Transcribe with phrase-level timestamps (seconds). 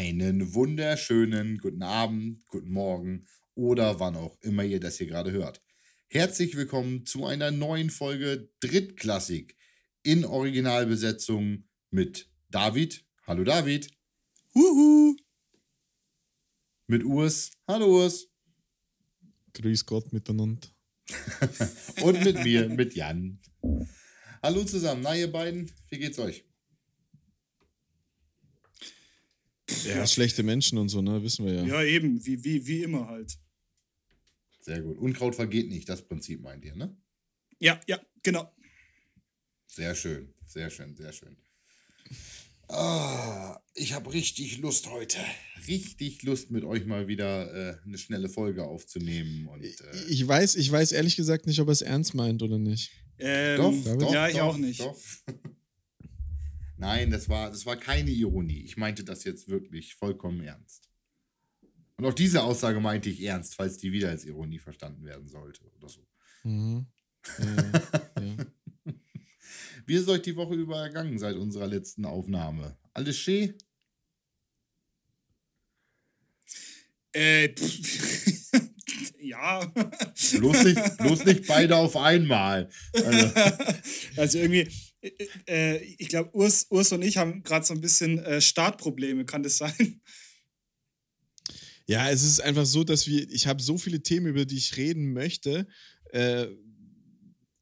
[0.00, 5.62] Einen wunderschönen guten Abend, guten Morgen oder wann auch immer ihr das hier gerade hört.
[6.08, 9.58] Herzlich willkommen zu einer neuen Folge Drittklassik
[10.02, 13.04] in Originalbesetzung mit David.
[13.26, 13.90] Hallo David.
[14.54, 15.16] Huhu.
[16.86, 17.50] Mit Urs.
[17.68, 18.26] Hallo Urs.
[19.52, 20.66] Grüß Gott miteinander.
[22.02, 23.38] Und mit mir, mit Jan.
[24.42, 25.02] Hallo zusammen.
[25.02, 26.49] Na, ihr beiden, wie geht's euch?
[29.84, 31.22] Ja, schlechte Menschen und so, ne?
[31.22, 31.64] Wissen wir ja.
[31.64, 33.38] Ja, eben, wie, wie, wie immer halt.
[34.60, 34.98] Sehr gut.
[34.98, 36.96] Unkraut vergeht nicht, das Prinzip meint ihr, ne?
[37.58, 38.52] Ja, ja, genau.
[39.66, 41.36] Sehr schön, sehr schön, sehr schön.
[42.68, 45.18] Ah, ich habe richtig Lust heute.
[45.66, 49.48] Richtig Lust, mit euch mal wieder äh, eine schnelle Folge aufzunehmen.
[49.48, 49.70] Und, äh,
[50.08, 52.92] ich, weiß, ich weiß ehrlich gesagt nicht, ob er es ernst meint oder nicht.
[53.18, 54.80] Ähm, doch, doch, ja, ich doch, auch nicht.
[54.80, 54.96] Doch.
[56.80, 58.62] Nein, das war, das war keine Ironie.
[58.62, 60.88] Ich meinte das jetzt wirklich vollkommen ernst.
[61.98, 65.62] Und auch diese Aussage meinte ich ernst, falls die wieder als Ironie verstanden werden sollte
[65.76, 66.06] oder so.
[66.42, 66.86] Mhm.
[67.38, 67.82] Ja,
[68.22, 68.46] ja.
[69.84, 72.78] Wie ist euch die Woche über ergangen seit unserer letzten Aufnahme?
[72.94, 73.54] Alles schön?
[77.12, 77.54] Äh,
[79.20, 79.66] ja.
[79.66, 82.70] Bloß nicht, bloß nicht beide auf einmal.
[82.94, 83.32] Also,
[84.16, 84.66] Also irgendwie,
[85.00, 85.10] äh,
[85.46, 89.42] äh, ich glaube, Urs, Urs und ich haben gerade so ein bisschen äh, Startprobleme, kann
[89.42, 90.00] das sein?
[91.86, 94.76] Ja, es ist einfach so, dass wir, ich habe so viele Themen, über die ich
[94.76, 95.66] reden möchte.
[96.12, 96.46] Äh,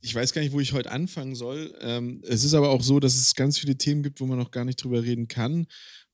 [0.01, 1.75] ich weiß gar nicht, wo ich heute anfangen soll.
[1.81, 4.51] Ähm, es ist aber auch so, dass es ganz viele Themen gibt, wo man noch
[4.51, 5.67] gar nicht drüber reden kann.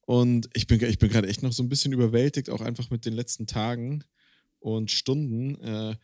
[0.02, 3.04] Und ich bin, ich bin gerade echt noch so ein bisschen überwältigt, auch einfach mit
[3.04, 4.04] den letzten Tagen
[4.58, 5.60] und Stunden.
[5.62, 5.96] Äh,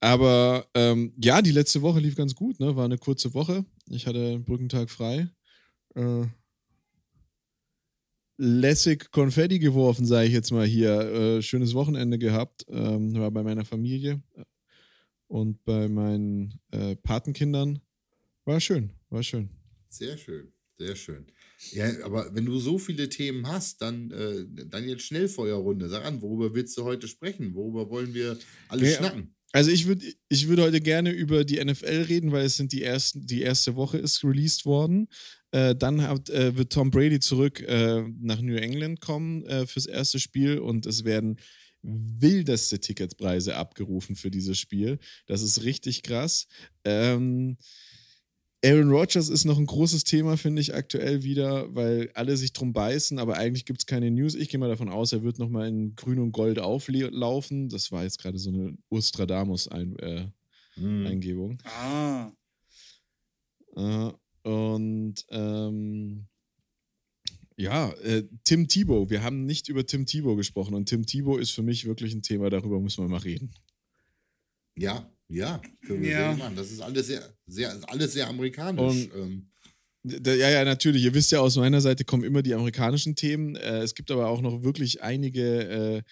[0.00, 2.76] aber ähm, ja, die letzte Woche lief ganz gut, ne?
[2.76, 3.64] War eine kurze Woche.
[3.88, 5.28] Ich hatte einen Brückentag frei.
[5.94, 6.26] Äh,
[8.36, 11.00] lässig Konfetti geworfen, sage ich jetzt mal hier.
[11.00, 12.64] Äh, schönes Wochenende gehabt.
[12.68, 14.22] Ähm, war bei meiner Familie
[15.26, 17.80] und bei meinen äh, Patenkindern.
[18.44, 19.50] War schön, war schön.
[19.88, 21.26] sehr schön, sehr schön.
[21.70, 25.88] Ja, aber wenn du so viele Themen hast, dann, äh, dann jetzt Schnellfeuerrunde.
[25.88, 27.54] Sag an, worüber willst du heute sprechen?
[27.54, 28.38] Worüber wollen wir
[28.68, 29.34] alles Ja, schnacken?
[29.52, 32.82] Also ich würde ich würd heute gerne über die NFL reden, weil es sind die
[32.82, 35.08] ersten, die erste Woche ist released worden.
[35.52, 39.86] Äh, dann hat, äh, wird Tom Brady zurück äh, nach New England kommen äh, fürs
[39.86, 41.38] erste Spiel und es werden
[41.82, 44.98] wildeste Ticketpreise abgerufen für dieses Spiel.
[45.26, 46.46] Das ist richtig krass.
[46.84, 47.56] Ähm,
[48.64, 52.72] Aaron Rodgers ist noch ein großes Thema, finde ich, aktuell wieder, weil alle sich drum
[52.72, 54.34] beißen, aber eigentlich gibt es keine News.
[54.34, 57.68] Ich gehe mal davon aus, er wird nochmal in Grün und Gold auflaufen.
[57.68, 60.32] Das war jetzt gerade so eine Urstradamus-Eingebung.
[60.74, 61.58] Hm.
[61.64, 62.32] Ah.
[63.76, 64.12] Äh,
[64.48, 66.26] und ähm,
[67.56, 69.10] ja, äh, Tim Thibault.
[69.10, 72.22] Wir haben nicht über Tim Thibault gesprochen und Tim Thibault ist für mich wirklich ein
[72.22, 73.52] Thema, darüber müssen wir mal reden.
[74.76, 76.34] Ja, ja, können wir Ja.
[76.36, 76.56] machen.
[76.56, 79.08] Das ist alles sehr, sehr, alles sehr amerikanisch.
[79.08, 79.44] Und- ähm,
[80.04, 81.02] Ja, ja, natürlich.
[81.02, 83.56] Ihr wisst ja, aus meiner Seite kommen immer die amerikanischen Themen.
[83.56, 86.02] Äh, es gibt aber auch noch wirklich einige.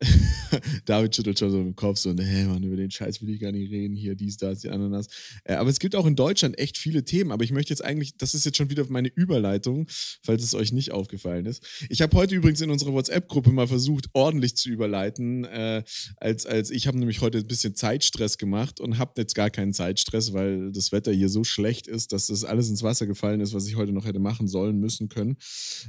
[0.84, 3.52] David schüttelt schon so im Kopf, so, nee, Mann, über den Scheiß will ich gar
[3.52, 5.08] nicht reden, hier, dies, das, die Ananas.
[5.44, 8.16] Äh, aber es gibt auch in Deutschland echt viele Themen, aber ich möchte jetzt eigentlich,
[8.16, 9.86] das ist jetzt schon wieder meine Überleitung,
[10.22, 11.66] falls es euch nicht aufgefallen ist.
[11.88, 15.82] Ich habe heute übrigens in unserer WhatsApp-Gruppe mal versucht, ordentlich zu überleiten, äh,
[16.16, 19.72] als, als ich habe nämlich heute ein bisschen Zeitstress gemacht und habe jetzt gar keinen
[19.72, 23.52] Zeitstress, weil das Wetter hier so schlecht ist, dass das alles ins Wasser gefallen ist,
[23.52, 25.36] was ich heute noch hätte machen sollen, müssen können.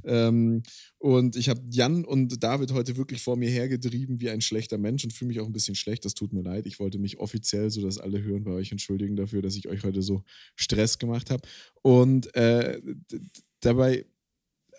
[0.04, 0.64] Ähm,
[1.00, 5.06] und ich habe Jan und David heute wirklich vor mir hergetrieben wie ein schlechter Mensch
[5.06, 6.04] und fühle mich auch ein bisschen schlecht.
[6.04, 6.66] Das tut mir leid.
[6.66, 9.84] Ich wollte mich offiziell, so dass alle hören, bei euch entschuldigen dafür, dass ich euch
[9.86, 10.24] heute so
[10.56, 11.48] Stress gemacht habe.
[11.82, 12.82] Und äh,
[13.62, 14.06] dabei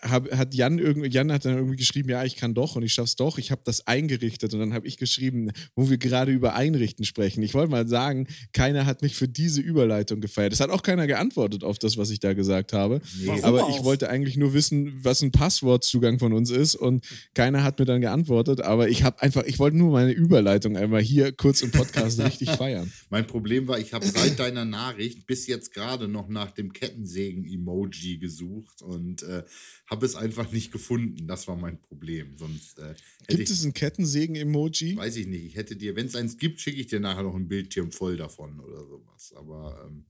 [0.03, 2.93] hab, hat Jan irgendwie, Jan hat dann irgendwie geschrieben, ja, ich kann doch und ich
[2.93, 3.39] schaff's doch.
[3.39, 7.43] Ich habe das eingerichtet und dann habe ich geschrieben, wo wir gerade über Einrichten sprechen.
[7.43, 10.53] Ich wollte mal sagen, keiner hat mich für diese Überleitung gefeiert.
[10.53, 13.01] Es hat auch keiner geantwortet auf das, was ich da gesagt habe.
[13.21, 13.43] nee?
[13.43, 17.05] Aber ich wollte eigentlich nur wissen, was ein Passwortzugang von uns ist und
[17.35, 18.63] keiner hat mir dann geantwortet.
[18.63, 22.51] Aber ich habe einfach, ich wollte nur meine Überleitung einmal hier kurz im Podcast richtig
[22.51, 22.91] feiern.
[23.11, 28.19] Mein Problem war, ich habe seit deiner Nachricht bis jetzt gerade noch nach dem Kettensägen-Emoji
[28.19, 29.43] gesucht und äh,
[29.91, 31.27] habe es einfach nicht gefunden.
[31.27, 32.39] Das war mein Problem.
[32.39, 34.97] Sonst äh, hätte Gibt ich, es ein Kettensägen-Emoji?
[34.97, 37.35] weiß ich nicht, ich hätte dir, wenn es eins gibt, schicke ich dir nachher noch
[37.35, 39.33] ein Bildschirm voll davon oder sowas.
[39.35, 40.07] Aber ähm,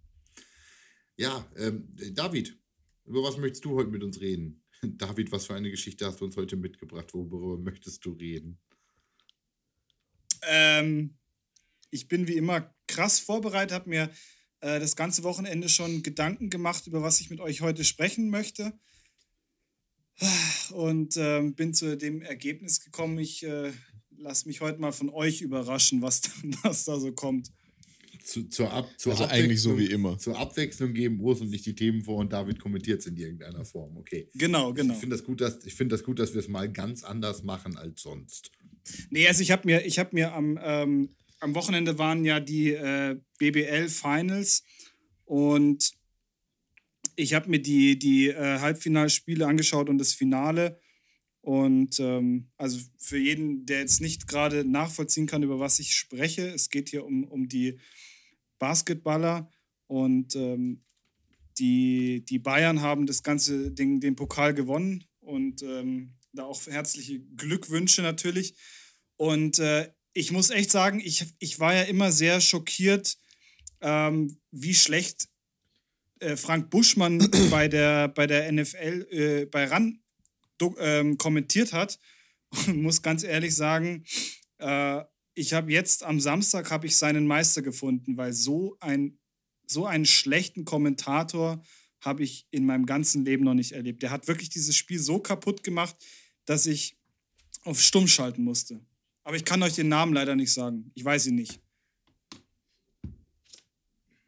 [1.16, 2.58] ja, ähm, David,
[3.06, 4.62] über was möchtest du heute mit uns reden?
[4.82, 7.14] David, was für eine Geschichte hast du uns heute mitgebracht?
[7.14, 8.58] Worüber möchtest du reden?
[10.42, 11.16] Ähm,
[11.90, 14.10] ich bin wie immer krass vorbereitet, habe mir
[14.60, 18.78] äh, das ganze Wochenende schon Gedanken gemacht, über was ich mit euch heute sprechen möchte.
[20.72, 23.72] Und ähm, bin zu dem Ergebnis gekommen, ich äh,
[24.18, 26.22] lasse mich heute mal von euch überraschen, was,
[26.62, 27.50] was da so kommt.
[28.22, 30.18] Zu, zur Ab, zur Also eigentlich so wie immer.
[30.18, 33.64] Zur Abwechslung geben Urs und nicht die Themen vor und David kommentiert es in irgendeiner
[33.64, 33.96] Form.
[33.96, 34.28] Okay.
[34.34, 34.92] Genau, genau.
[34.94, 37.42] Ich finde das, gut, dass, ich find das gut, dass wir es mal ganz anders
[37.42, 38.52] machen als sonst.
[39.08, 42.72] Nee, also ich habe mir, ich hab mir am, ähm, am Wochenende waren ja die
[42.72, 44.64] äh, BBL Finals
[45.24, 45.92] und
[47.20, 50.80] ich habe mir die, die äh, Halbfinalspiele angeschaut und das Finale.
[51.42, 56.48] Und ähm, also für jeden, der jetzt nicht gerade nachvollziehen kann, über was ich spreche,
[56.48, 57.78] es geht hier um, um die
[58.58, 59.50] Basketballer
[59.86, 60.84] und ähm,
[61.58, 67.20] die, die Bayern haben das ganze Ding, den Pokal gewonnen und ähm, da auch herzliche
[67.20, 68.54] Glückwünsche natürlich.
[69.16, 73.18] Und äh, ich muss echt sagen, ich, ich war ja immer sehr schockiert,
[73.80, 75.29] ähm, wie schlecht
[76.20, 77.18] äh, Frank Buschmann
[77.50, 80.00] bei der, bei der NFL äh, bei RAN
[80.78, 81.98] ähm, kommentiert hat.
[82.66, 84.04] Und muss ganz ehrlich sagen,
[84.58, 85.02] äh,
[85.34, 89.18] ich habe jetzt am Samstag habe ich seinen Meister gefunden, weil so ein
[89.66, 91.62] so einen schlechten Kommentator
[92.00, 94.02] habe ich in meinem ganzen Leben noch nicht erlebt.
[94.02, 95.96] Der hat wirklich dieses Spiel so kaputt gemacht,
[96.44, 96.96] dass ich
[97.62, 98.80] auf Stumm schalten musste.
[99.22, 100.90] Aber ich kann euch den Namen leider nicht sagen.
[100.94, 101.60] Ich weiß ihn nicht.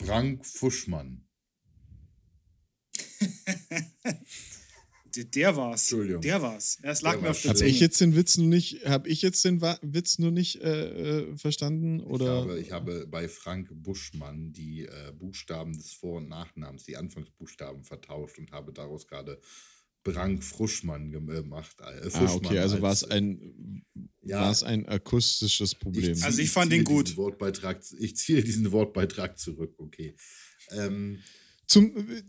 [0.00, 1.24] Frank Fuschmann.
[5.14, 5.82] Der, der war's.
[5.82, 6.22] Entschuldigung.
[6.22, 6.78] Der war's.
[6.82, 7.70] Es lag Der mir auf der Habe Zunge.
[7.70, 11.36] ich jetzt den Witz nur nicht, habe ich jetzt den Witz nur nicht äh, äh,
[11.36, 12.00] verstanden?
[12.00, 12.30] Ich Oder?
[12.30, 17.84] habe, ich habe bei Frank Buschmann die äh, Buchstaben des Vor- und Nachnamens, die Anfangsbuchstaben
[17.84, 19.38] vertauscht und habe daraus gerade
[20.02, 21.76] Brank Fruschmann gemacht.
[21.80, 23.84] Äh, ah, Fuschmann okay, also als, war es äh, ein,
[24.22, 24.40] ja.
[24.40, 26.14] war es ein akustisches Problem.
[26.14, 27.18] zieh- Also ich fand ziehe ihn gut.
[27.18, 30.16] Wortbeitrag, ich ziehe diesen Wortbeitrag zurück, okay.
[30.70, 31.18] Ähm,
[31.66, 32.22] Zum äh,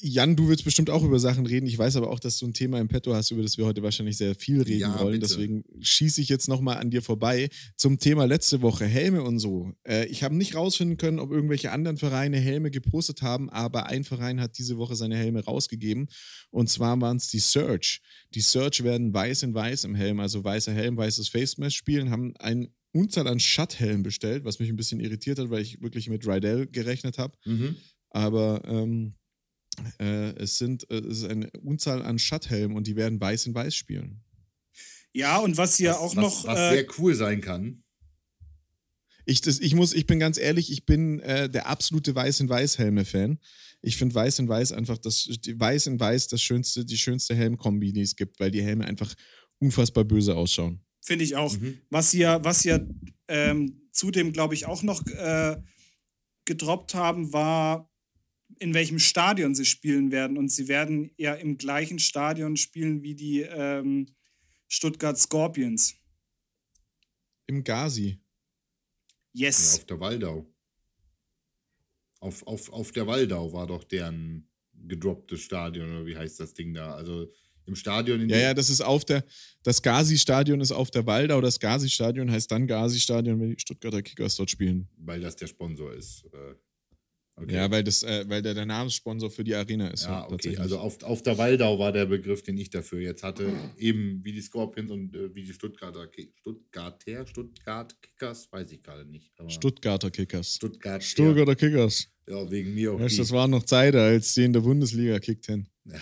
[0.00, 1.66] Jan, du willst bestimmt auch über Sachen reden.
[1.66, 3.82] Ich weiß aber auch, dass du ein Thema im Petto hast, über das wir heute
[3.82, 5.20] wahrscheinlich sehr viel reden Ja, wollen.
[5.20, 5.26] bitte.
[5.26, 9.72] Deswegen schieße ich jetzt nochmal an dir vorbei zum Thema letzte Woche, Helme und so.
[9.86, 14.04] Äh, ich habe nicht rausfinden können, ob irgendwelche anderen Vereine Helme gepostet haben, aber ein
[14.04, 16.08] Verein hat diese Woche seine Helme rausgegeben.
[16.50, 18.00] Und zwar waren es die Search.
[18.34, 22.10] Die Search werden weiß in weiß im Helm, also weißer Helm, weißes Face Mask spielen,
[22.10, 26.08] haben ein Unzahl an Schutthelmen bestellt, was mich ein bisschen irritiert hat, weil ich wirklich
[26.08, 27.36] mit Rydell gerechnet habe.
[27.44, 27.76] mhm.
[28.10, 29.12] Aber ähm,
[29.98, 33.54] äh, es sind äh, es ist eine Unzahl an Schutthelmen und die werden weiß in
[33.54, 34.22] weiß spielen.
[35.12, 36.44] Ja, und was hier was, auch was, noch.
[36.44, 37.82] Was äh, sehr cool sein kann.
[39.24, 42.48] Ich, das, ich muss, ich bin ganz ehrlich, ich bin äh, der absolute Weiß in
[42.48, 43.38] Weiß Helme-Fan.
[43.82, 47.34] Ich finde Weiß in Weiß einfach das die Weiß in Weiß das schönste, die schönste
[47.34, 49.14] Helmkombi, die es gibt, weil die Helme einfach
[49.58, 50.80] unfassbar böse ausschauen.
[51.04, 51.56] Finde ich auch.
[51.56, 51.78] Mhm.
[51.90, 52.88] Was hier, was hier
[53.28, 55.56] ähm, zudem, glaube ich, auch noch äh,
[56.44, 57.87] gedroppt haben, war,
[58.60, 60.36] in welchem Stadion sie spielen werden.
[60.36, 64.06] Und sie werden ja im gleichen Stadion spielen wie die ähm,
[64.68, 65.94] Stuttgart Scorpions.
[67.46, 68.18] Im Gazi.
[69.32, 69.76] Ja, Yes.
[69.78, 70.46] auf der Waldau.
[72.20, 76.74] Auf, auf, auf der Waldau war doch deren gedropptes Stadion, oder wie heißt das Ding
[76.74, 76.94] da?
[76.94, 77.32] Also
[77.66, 79.24] im Stadion in Ja, ja, das ist auf der,
[79.62, 81.40] das Gazi-Stadion ist auf der Waldau.
[81.40, 84.88] Das Gazi-Stadion heißt dann Gazi-Stadion, wenn die Stuttgarter Kickers dort spielen.
[84.96, 86.24] weil das der Sponsor ist.
[86.32, 86.54] Äh,
[87.42, 87.54] okay.
[87.54, 90.04] Ja, weil, das, äh, weil der der Namenssponsor für die Arena ist.
[90.04, 90.30] Ja, okay.
[90.32, 90.60] tatsächlich.
[90.60, 93.52] Also auf, auf der Waldau war der Begriff, den ich dafür jetzt hatte.
[93.76, 98.82] Eben wie die Scorpions und äh, wie die Stuttgarter Ki- Stuttgarter, Stuttgart Kickers, weiß ich
[98.82, 99.32] gerade nicht.
[99.48, 100.54] Stuttgarter Kickers.
[100.54, 101.02] Stuttgart.
[101.02, 102.08] Stuttgarter Kickers.
[102.28, 103.00] Ja, wegen mir auch.
[103.00, 103.18] Weißt, die.
[103.18, 105.68] das waren noch Zeiten, als die in der Bundesliga kickten.
[105.84, 105.98] Ja,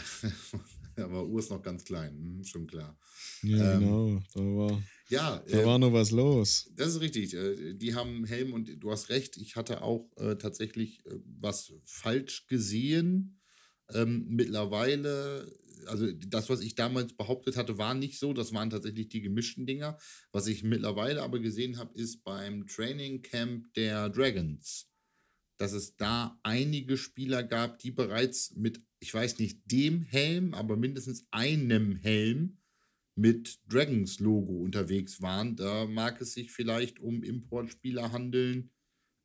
[1.05, 2.99] aber Ur ist noch ganz klein, hm, schon klar.
[3.43, 4.23] Ja, Ähm, genau.
[4.35, 6.71] Da war, Ja, da äh, war noch was los.
[6.75, 7.35] Das ist richtig.
[7.35, 9.37] äh, Die haben Helm und du hast recht.
[9.37, 13.41] Ich hatte auch äh, tatsächlich äh, was falsch gesehen.
[13.95, 15.49] Ähm, mittlerweile,
[15.87, 18.33] also das, was ich damals behauptet hatte, war nicht so.
[18.33, 19.99] Das waren tatsächlich die gemischten Dinger.
[20.33, 24.89] Was ich mittlerweile aber gesehen habe, ist beim Training Camp der Dragons,
[25.57, 30.77] dass es da einige Spieler gab, die bereits mit, ich weiß nicht, dem Helm, aber
[30.77, 32.59] mindestens einem Helm
[33.17, 35.57] mit Dragons Logo unterwegs waren.
[35.57, 38.71] Da mag es sich vielleicht um Importspieler handeln,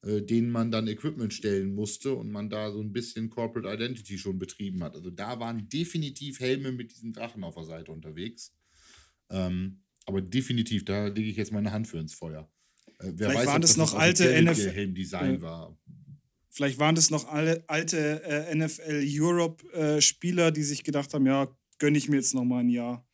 [0.01, 4.17] äh, denen man dann Equipment stellen musste und man da so ein bisschen Corporate Identity
[4.17, 4.95] schon betrieben hat.
[4.95, 8.55] Also da waren definitiv Helme mit diesen Drachen auf der Seite unterwegs.
[9.29, 12.49] Ähm, aber definitiv, da lege ich jetzt meine Hand für ins Feuer.
[12.99, 15.41] Äh, wer Vielleicht waren ob das noch alte offizielle NFL Helmdesign Ja.
[15.41, 15.77] war.
[16.49, 21.97] Vielleicht waren das noch alle, alte äh, NFL Europe-Spieler, die sich gedacht haben: Ja, gönne
[21.97, 23.07] ich mir jetzt noch mal ein Jahr.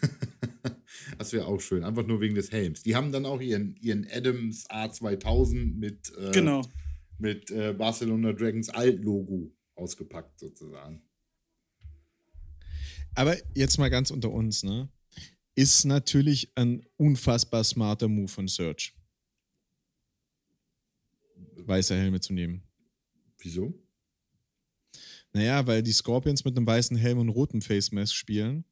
[1.18, 2.82] Das wäre auch schön, einfach nur wegen des Helms.
[2.82, 6.62] Die haben dann auch ihren, ihren Adams A2000 mit, äh, Genau.
[7.18, 11.02] mit äh, Barcelona Dragons Alt-Logo ausgepackt, sozusagen.
[13.14, 14.88] Aber jetzt mal ganz unter uns, ne?
[15.54, 18.94] Ist natürlich ein unfassbar smarter Move von Search.
[21.56, 22.62] Weiße Helme zu nehmen.
[23.38, 23.72] Wieso?
[25.32, 28.64] Naja, weil die Scorpions mit einem weißen Helm und rotem Face Mask spielen.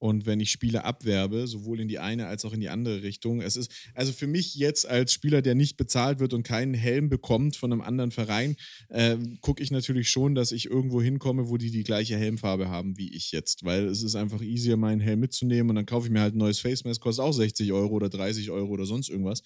[0.00, 3.42] Und wenn ich Spiele abwerbe, sowohl in die eine als auch in die andere Richtung,
[3.42, 7.10] es ist, also für mich jetzt als Spieler, der nicht bezahlt wird und keinen Helm
[7.10, 8.56] bekommt von einem anderen Verein,
[8.88, 12.96] äh, gucke ich natürlich schon, dass ich irgendwo hinkomme, wo die die gleiche Helmfarbe haben
[12.96, 16.12] wie ich jetzt, weil es ist einfach easier, meinen Helm mitzunehmen und dann kaufe ich
[16.12, 19.10] mir halt ein neues Face Mask, kostet auch 60 Euro oder 30 Euro oder sonst
[19.10, 19.42] irgendwas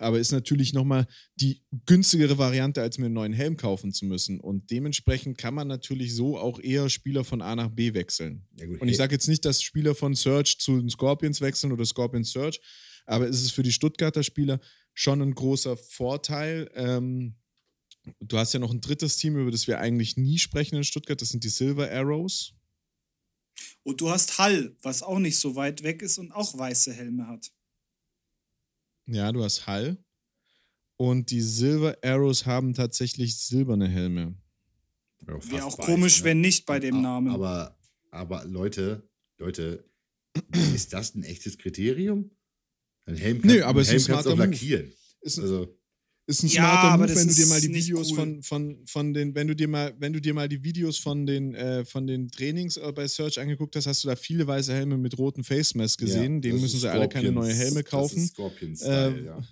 [0.00, 4.40] aber ist natürlich nochmal die günstigere Variante, als mir einen neuen Helm kaufen zu müssen.
[4.40, 8.46] Und dementsprechend kann man natürlich so auch eher Spieler von A nach B wechseln.
[8.56, 11.70] Ja, gut, und ich sage jetzt nicht, dass Spieler von Search zu den Scorpions wechseln
[11.70, 12.60] oder Scorpions Search,
[13.04, 14.58] aber es ist für die Stuttgarter Spieler
[14.94, 16.70] schon ein großer Vorteil.
[16.74, 17.36] Ähm,
[18.20, 21.20] du hast ja noch ein drittes Team, über das wir eigentlich nie sprechen in Stuttgart,
[21.20, 22.54] das sind die Silver Arrows.
[23.82, 27.26] Und du hast Hall, was auch nicht so weit weg ist und auch weiße Helme
[27.26, 27.50] hat.
[29.12, 29.98] Ja, du hast Hall.
[30.96, 34.34] Und die Silver Arrows haben tatsächlich silberne Helme.
[35.26, 36.26] Ja, Wäre auch weiß, komisch, ne?
[36.26, 37.30] wenn nicht bei dem Namen.
[37.32, 37.78] Aber,
[38.10, 39.84] aber Leute, Leute,
[40.74, 42.30] ist das ein echtes Kriterium?
[43.06, 44.92] Ein Helm kann, Nö, aber ein Helm es ist ein lackieren.
[45.22, 45.79] Ist ein, also,
[46.30, 48.16] ist ein smarter ja, Move, wenn du dir mal die Videos cool.
[48.16, 51.26] von, von, von den, wenn du dir mal, wenn du dir mal die Videos von
[51.26, 54.72] den, äh, von den Trainings äh, bei Search angeguckt hast, hast du da viele weiße
[54.72, 56.34] Helme mit roten Face Mask gesehen.
[56.34, 58.26] Ja, denen müssen sie alle keine neue Helme kaufen.
[58.26, 59.42] Scorpions äh, ja.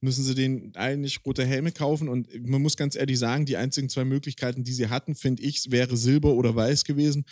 [0.00, 3.88] Müssen sie denen eigentlich rote Helme kaufen und man muss ganz ehrlich sagen, die einzigen
[3.88, 7.24] zwei Möglichkeiten, die sie hatten, finde ich, wäre Silber oder Weiß gewesen,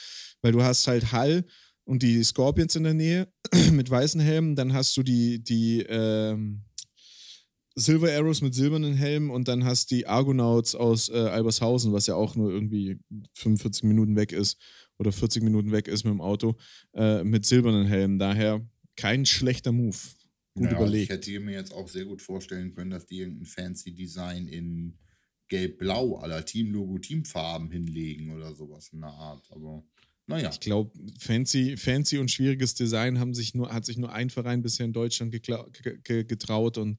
[0.42, 1.44] weil du hast halt Hall
[1.84, 3.28] und die Scorpions in der Nähe
[3.70, 6.64] mit weißen Helmen, dann hast du die, die, ähm,
[7.76, 12.14] Silver Arrows mit silbernen Helmen und dann hast die Argonauts aus äh, Albershausen, was ja
[12.14, 12.98] auch nur irgendwie
[13.34, 14.58] 45 Minuten weg ist
[14.98, 16.56] oder 40 Minuten weg ist mit dem Auto,
[16.94, 18.18] äh, mit silbernen Helmen.
[18.18, 18.64] Daher
[18.96, 19.96] kein schlechter Move.
[20.54, 21.04] Gut naja, überlegt.
[21.04, 24.96] Ich hätte mir jetzt auch sehr gut vorstellen können, dass die irgendein fancy Design in
[25.48, 29.44] gelb-blau aller Teamlogo, Teamfarben hinlegen oder sowas in der Art.
[29.50, 29.84] Aber
[30.26, 30.50] naja.
[30.52, 34.62] Ich glaube, fancy, fancy und schwieriges Design haben sich nur, hat sich nur ein Verein
[34.62, 36.98] bisher in Deutschland getraut und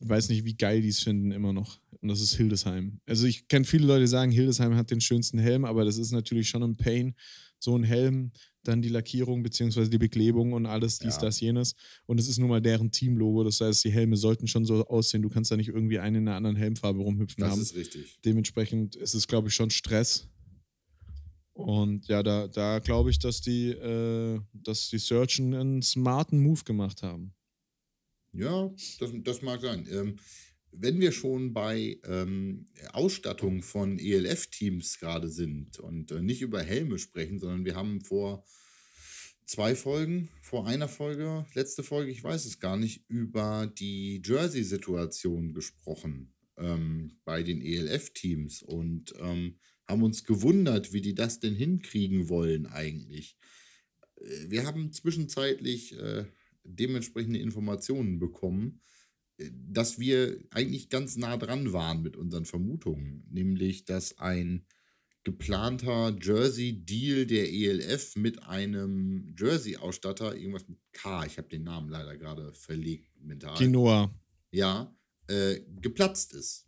[0.00, 1.80] weiß nicht, wie geil die es finden immer noch.
[2.00, 3.00] Und das ist Hildesheim.
[3.06, 6.12] Also ich kenne viele Leute, die sagen, Hildesheim hat den schönsten Helm, aber das ist
[6.12, 7.14] natürlich schon ein Pain.
[7.58, 11.22] So ein Helm, dann die Lackierung beziehungsweise die Beklebung und alles, dies, ja.
[11.22, 11.74] das, jenes.
[12.04, 13.44] Und es ist nun mal deren Teamlogo.
[13.44, 15.22] Das heißt, die Helme sollten schon so aussehen.
[15.22, 17.60] Du kannst da nicht irgendwie einen in einer anderen Helmfarbe rumhüpfen das haben.
[17.60, 18.18] Das ist richtig.
[18.24, 20.28] Dementsprechend ist es, glaube ich, schon Stress.
[21.54, 26.62] Und ja, da, da glaube ich, dass die, äh, dass die Surgeon einen smarten Move
[26.64, 27.32] gemacht haben.
[28.38, 29.86] Ja, das, das mag sein.
[29.90, 30.16] Ähm,
[30.72, 36.98] wenn wir schon bei ähm, Ausstattung von ELF-Teams gerade sind und äh, nicht über Helme
[36.98, 38.44] sprechen, sondern wir haben vor
[39.46, 45.54] zwei Folgen, vor einer Folge, letzte Folge, ich weiß es gar nicht, über die Jersey-Situation
[45.54, 52.28] gesprochen ähm, bei den ELF-Teams und ähm, haben uns gewundert, wie die das denn hinkriegen
[52.28, 53.38] wollen eigentlich.
[54.16, 56.26] Äh, wir haben zwischenzeitlich äh,
[56.68, 58.80] dementsprechende Informationen bekommen,
[59.38, 64.66] äh, dass wir eigentlich ganz nah dran waren mit unseren Vermutungen, nämlich dass ein
[65.24, 72.16] geplanter Jersey-Deal der ELF mit einem Jersey-Ausstatter, irgendwas mit K, ich habe den Namen leider
[72.16, 73.56] gerade verlegt mental.
[73.56, 74.14] Quinoa.
[74.52, 74.96] Ja,
[75.26, 76.66] äh, geplatzt ist.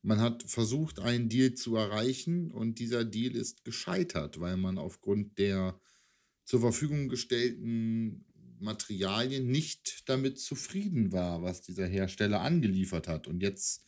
[0.00, 5.38] Man hat versucht, einen Deal zu erreichen und dieser Deal ist gescheitert, weil man aufgrund
[5.38, 5.78] der
[6.46, 8.24] zur Verfügung gestellten
[8.60, 13.26] Materialien nicht damit zufrieden war, was dieser Hersteller angeliefert hat.
[13.26, 13.84] Und jetzt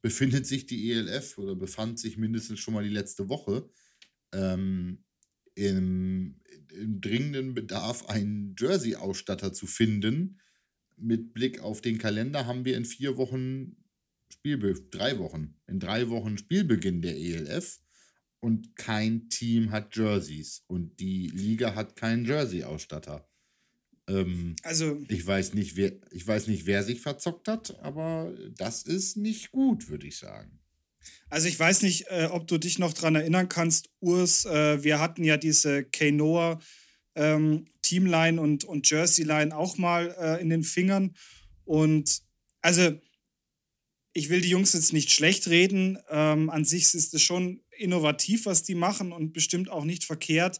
[0.00, 3.70] befindet sich die ELF oder befand sich mindestens schon mal die letzte Woche
[4.32, 5.04] ähm,
[5.54, 6.40] im,
[6.72, 10.40] im dringenden Bedarf, einen Jersey-Ausstatter zu finden.
[10.96, 13.76] Mit Blick auf den Kalender haben wir in vier Wochen
[14.32, 17.80] Spielbe drei Wochen, in drei Wochen Spielbeginn der ELF
[18.40, 23.28] und kein Team hat Jerseys und die Liga hat keinen Jersey-Ausstatter.
[24.08, 28.82] Ähm, also, ich weiß, nicht, wer, ich weiß nicht, wer sich verzockt hat, aber das
[28.82, 30.58] ist nicht gut, würde ich sagen.
[31.28, 35.00] Also ich weiß nicht, äh, ob du dich noch daran erinnern kannst, Urs, äh, wir
[35.00, 36.60] hatten ja diese Kanoa
[37.14, 41.14] ähm, Teamline und, und Jersey-Line auch mal äh, in den Fingern.
[41.64, 42.22] Und
[42.60, 42.92] also
[44.12, 45.98] ich will die Jungs jetzt nicht schlecht reden.
[46.10, 50.58] Ähm, an sich ist es schon innovativ, was die machen und bestimmt auch nicht verkehrt.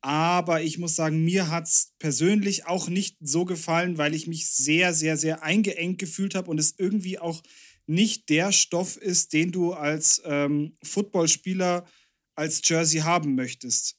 [0.00, 4.48] Aber ich muss sagen, mir hat es persönlich auch nicht so gefallen, weil ich mich
[4.50, 7.42] sehr, sehr, sehr eingeengt gefühlt habe und es irgendwie auch
[7.86, 11.86] nicht der Stoff ist, den du als ähm, Footballspieler
[12.34, 13.96] als Jersey haben möchtest.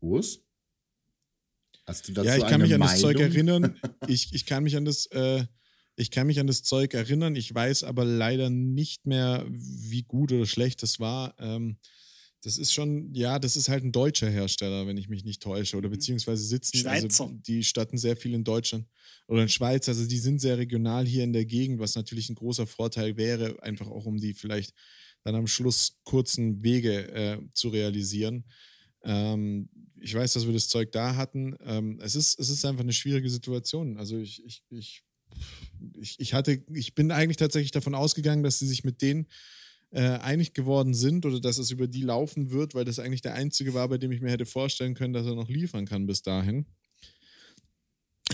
[0.00, 0.40] Urs?
[1.84, 2.86] Hast du dazu ja, ich kann mich Meinung?
[2.86, 3.80] an das Zeug erinnern.
[4.08, 5.44] ich, ich kann mich an das äh,
[5.96, 7.36] ich kann mich an das Zeug erinnern.
[7.36, 11.34] Ich weiß aber leider nicht mehr, wie gut oder schlecht das war.
[11.38, 11.78] Ähm,
[12.42, 15.76] das ist schon, ja, das ist halt ein deutscher Hersteller, wenn ich mich nicht täusche.
[15.76, 15.94] Oder mhm.
[15.94, 17.24] beziehungsweise sitzen, also Schweizer.
[17.24, 18.86] also die statten sehr viel in Deutschland
[19.26, 19.88] oder in Schweiz.
[19.88, 23.60] Also die sind sehr regional hier in der Gegend, was natürlich ein großer Vorteil wäre,
[23.62, 24.74] einfach auch um die vielleicht
[25.24, 28.44] dann am Schluss kurzen Wege äh, zu realisieren.
[29.02, 29.68] Ähm,
[30.00, 31.56] ich weiß, dass wir das Zeug da hatten.
[31.64, 33.96] Ähm, es, ist, es ist einfach eine schwierige Situation.
[33.96, 35.02] Also ich, ich, ich,
[35.98, 39.26] ich, ich hatte, ich bin eigentlich tatsächlich davon ausgegangen, dass sie sich mit denen
[39.90, 43.34] äh, einig geworden sind oder dass es über die laufen wird, weil das eigentlich der
[43.34, 46.22] einzige war, bei dem ich mir hätte vorstellen können, dass er noch liefern kann bis
[46.22, 46.66] dahin.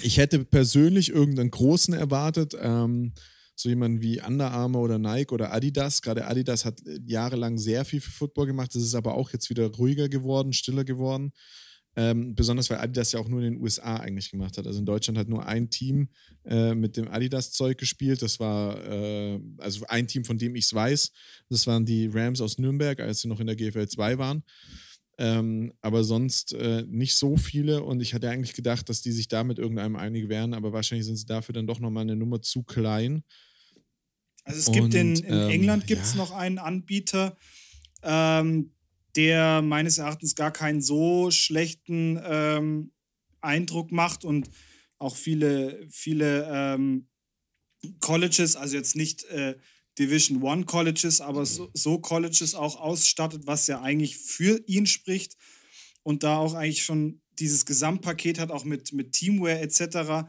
[0.03, 2.57] Ich hätte persönlich irgendeinen großen erwartet.
[2.59, 3.13] Ähm,
[3.55, 6.03] so jemanden wie Under Armour oder Nike oder Adidas.
[6.03, 8.75] Gerade Adidas hat äh, jahrelang sehr viel für Football gemacht.
[8.75, 11.33] Das ist aber auch jetzt wieder ruhiger geworden, stiller geworden.
[11.95, 14.67] Ähm, besonders weil Adidas ja auch nur in den USA eigentlich gemacht hat.
[14.67, 16.09] Also in Deutschland hat nur ein Team
[16.45, 18.23] äh, mit dem Adidas-Zeug gespielt.
[18.23, 21.13] Das war äh, also ein Team, von dem ich es weiß.
[21.51, 24.43] Das waren die Rams aus Nürnberg, als sie noch in der GFL 2 waren.
[25.19, 29.29] Ähm, aber sonst äh, nicht so viele und ich hatte eigentlich gedacht, dass die sich
[29.29, 32.41] da mit irgendeinem einig wären, aber wahrscheinlich sind sie dafür dann doch nochmal eine Nummer
[32.41, 33.23] zu klein.
[34.45, 36.19] Also es gibt in, in ähm, England gibt es ja.
[36.19, 37.37] noch einen Anbieter,
[38.03, 38.73] ähm,
[39.17, 42.93] der meines Erachtens gar keinen so schlechten ähm,
[43.41, 44.51] Eindruck macht und
[44.99, 47.09] auch viele, viele ähm,
[48.01, 49.57] Colleges, also jetzt nicht äh,
[49.99, 55.37] Division One Colleges, aber so, so, Colleges auch ausstattet, was ja eigentlich für ihn spricht
[56.03, 60.29] und da auch eigentlich schon dieses Gesamtpaket hat, auch mit, mit Teamware etc.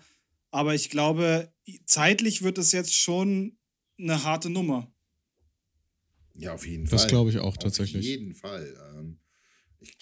[0.51, 1.53] Aber ich glaube,
[1.85, 3.57] zeitlich wird es jetzt schon
[3.97, 4.92] eine harte Nummer.
[6.35, 6.99] Ja, auf jeden das Fall.
[6.99, 8.05] Das glaube ich auch tatsächlich.
[8.05, 8.75] Auf jeden Fall.
[8.95, 9.19] Ähm,
[9.79, 9.97] ich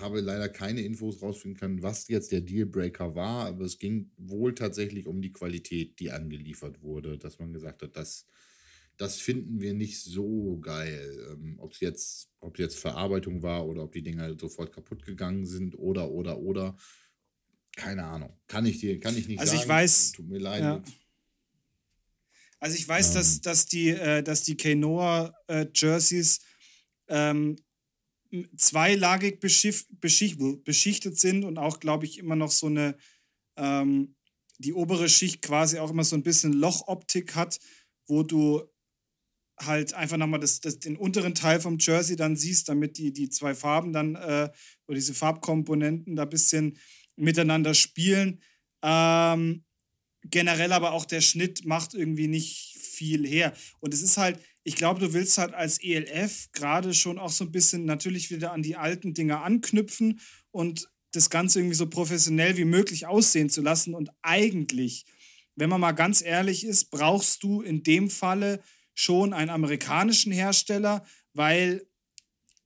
[0.00, 4.54] habe leider keine Infos rausfinden können, was jetzt der Dealbreaker war, aber es ging wohl
[4.54, 8.26] tatsächlich um die Qualität, die angeliefert wurde, dass man gesagt hat, das,
[8.96, 11.26] das finden wir nicht so geil.
[11.32, 15.46] Ähm, ob es jetzt, ob jetzt Verarbeitung war oder ob die Dinger sofort kaputt gegangen
[15.46, 16.76] sind oder oder oder.
[17.76, 18.38] Keine Ahnung.
[18.46, 19.62] Kann ich dir, kann ich nicht also sagen.
[19.62, 20.12] Also ich weiß.
[20.12, 20.62] Tut mir leid.
[20.62, 20.82] Ja.
[22.60, 23.14] Also ich weiß, ähm.
[23.14, 26.40] dass, dass die, äh, dass die Kenoa äh, Jerseys
[27.08, 27.56] ähm,
[28.56, 32.96] zweilagig beschicht, beschicht, beschichtet sind und auch, glaube ich, immer noch so eine,
[33.56, 34.16] ähm,
[34.58, 37.58] die obere Schicht quasi auch immer so ein bisschen Lochoptik hat,
[38.06, 38.62] wo du
[39.60, 43.28] halt einfach nochmal das, das, den unteren Teil vom Jersey dann siehst, damit die, die
[43.28, 44.50] zwei Farben dann äh,
[44.86, 46.78] oder diese Farbkomponenten da ein bisschen
[47.16, 48.42] miteinander spielen.
[48.82, 49.63] Ähm,
[50.24, 53.52] generell aber auch der Schnitt macht irgendwie nicht viel her.
[53.80, 57.44] Und es ist halt, ich glaube, du willst halt als ELF gerade schon auch so
[57.44, 62.56] ein bisschen natürlich wieder an die alten Dinge anknüpfen und das Ganze irgendwie so professionell
[62.56, 63.94] wie möglich aussehen zu lassen.
[63.94, 65.04] Und eigentlich,
[65.54, 68.62] wenn man mal ganz ehrlich ist, brauchst du in dem Falle
[68.94, 71.86] schon einen amerikanischen Hersteller, weil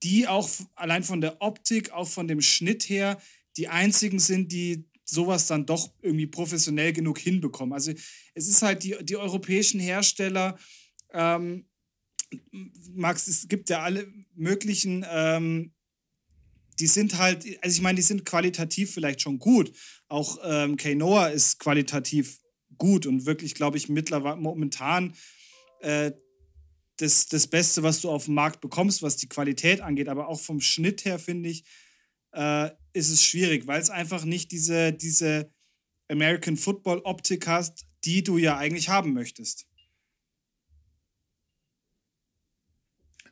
[0.03, 3.21] die auch allein von der Optik, auch von dem Schnitt her,
[3.57, 7.73] die einzigen sind, die sowas dann doch irgendwie professionell genug hinbekommen.
[7.73, 7.92] Also
[8.35, 10.59] es ist halt die, die europäischen Hersteller,
[11.12, 11.66] ähm,
[12.94, 15.73] Max, es gibt ja alle möglichen, ähm,
[16.79, 19.73] die sind halt, also ich meine, die sind qualitativ vielleicht schon gut.
[20.09, 22.40] Auch ähm, Kanoa ist qualitativ
[22.77, 25.14] gut und wirklich, glaube ich, mittlerweile momentan
[25.81, 26.12] äh,
[26.99, 30.09] das, das Beste, was du auf dem Markt bekommst, was die Qualität angeht.
[30.09, 31.64] Aber auch vom Schnitt her, finde ich,
[32.33, 35.51] äh, ist es schwierig, weil es einfach nicht diese, diese
[36.09, 39.67] American Football Optik hast, die du ja eigentlich haben möchtest.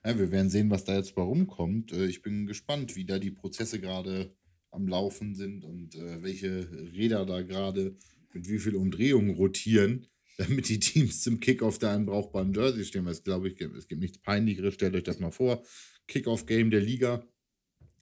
[0.05, 1.92] Ja, wir werden sehen, was da jetzt bei rumkommt.
[1.92, 4.33] Äh, ich bin gespannt, wie da die Prozesse gerade
[4.70, 7.96] am Laufen sind und äh, welche Räder da gerade
[8.33, 10.07] mit wie viel Umdrehungen rotieren,
[10.38, 13.05] damit die Teams zum Kickoff da einen brauchbaren Jersey stehen.
[13.05, 14.74] Weil es glaube ich, es gibt nichts Peinlicheres.
[14.74, 15.64] Stellt euch das mal vor.
[16.07, 17.26] Kickoff-Game der Liga.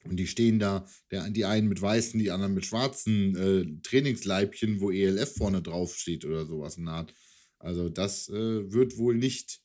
[0.05, 4.81] Und die stehen da, der, die einen mit weißen, die anderen mit schwarzen äh, Trainingsleibchen,
[4.81, 7.15] wo ELF vorne drauf steht oder sowas in der Art.
[7.59, 9.61] Also das äh, wird wohl nicht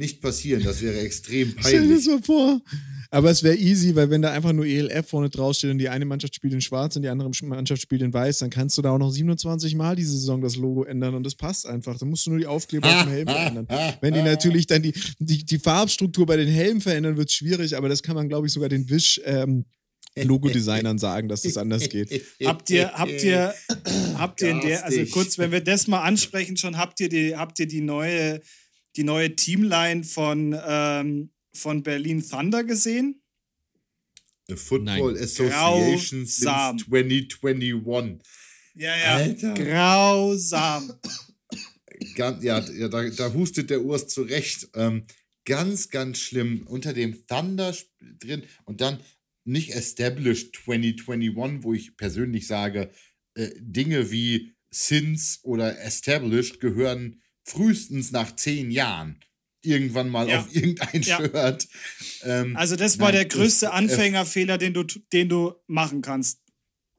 [0.00, 0.64] nicht passieren.
[0.64, 1.66] Das wäre extrem peinlich.
[1.66, 2.60] Stell dir das mal vor.
[3.12, 6.04] Aber es wäre easy, weil wenn da einfach nur ELF vorne draufsteht und die eine
[6.04, 8.92] Mannschaft spielt in schwarz und die andere Mannschaft spielt in weiß, dann kannst du da
[8.92, 11.98] auch noch 27 Mal diese Saison das Logo ändern und das passt einfach.
[11.98, 13.66] Dann musst du nur die Aufkleber auf dem Helm verändern.
[14.00, 17.76] Wenn die natürlich dann die, die, die Farbstruktur bei den Helmen verändern, wird es schwierig,
[17.76, 19.20] aber das kann man, glaube ich, sogar den Wisch.
[19.24, 19.64] Ähm,
[20.16, 22.10] Logo-Designern sagen, dass das anders geht.
[22.44, 23.54] habt ihr, habt ihr,
[24.18, 27.36] habt ihr in der, also kurz, wenn wir das mal ansprechen, schon habt ihr die,
[27.36, 28.40] habt ihr die neue
[29.00, 33.22] die neue Teamline von, ähm, von Berlin Thunder gesehen?
[34.50, 35.24] A Football Nein.
[35.24, 36.76] Association Grausam.
[36.76, 38.18] since 2021.
[38.74, 39.14] Ja, ja.
[39.16, 39.54] Alter.
[39.54, 40.92] Grausam.
[42.14, 44.68] Ganz, ja, ja da, da hustet der Urs zurecht.
[44.74, 45.04] Ähm,
[45.46, 46.66] ganz, ganz schlimm.
[46.66, 47.74] Unter dem Thunder
[48.18, 49.00] drin und dann
[49.44, 52.90] nicht Established 2021, wo ich persönlich sage,
[53.34, 59.20] äh, Dinge wie Since oder Established gehören frühestens nach zehn Jahren
[59.62, 60.40] irgendwann mal Ja.
[60.40, 61.16] auf irgendein Ja.
[61.18, 61.68] Shirt.
[62.22, 66.00] Ähm, Also das war Nein, der größte das- äh, Anfängerfehler, den du, den du machen
[66.02, 66.40] kannst.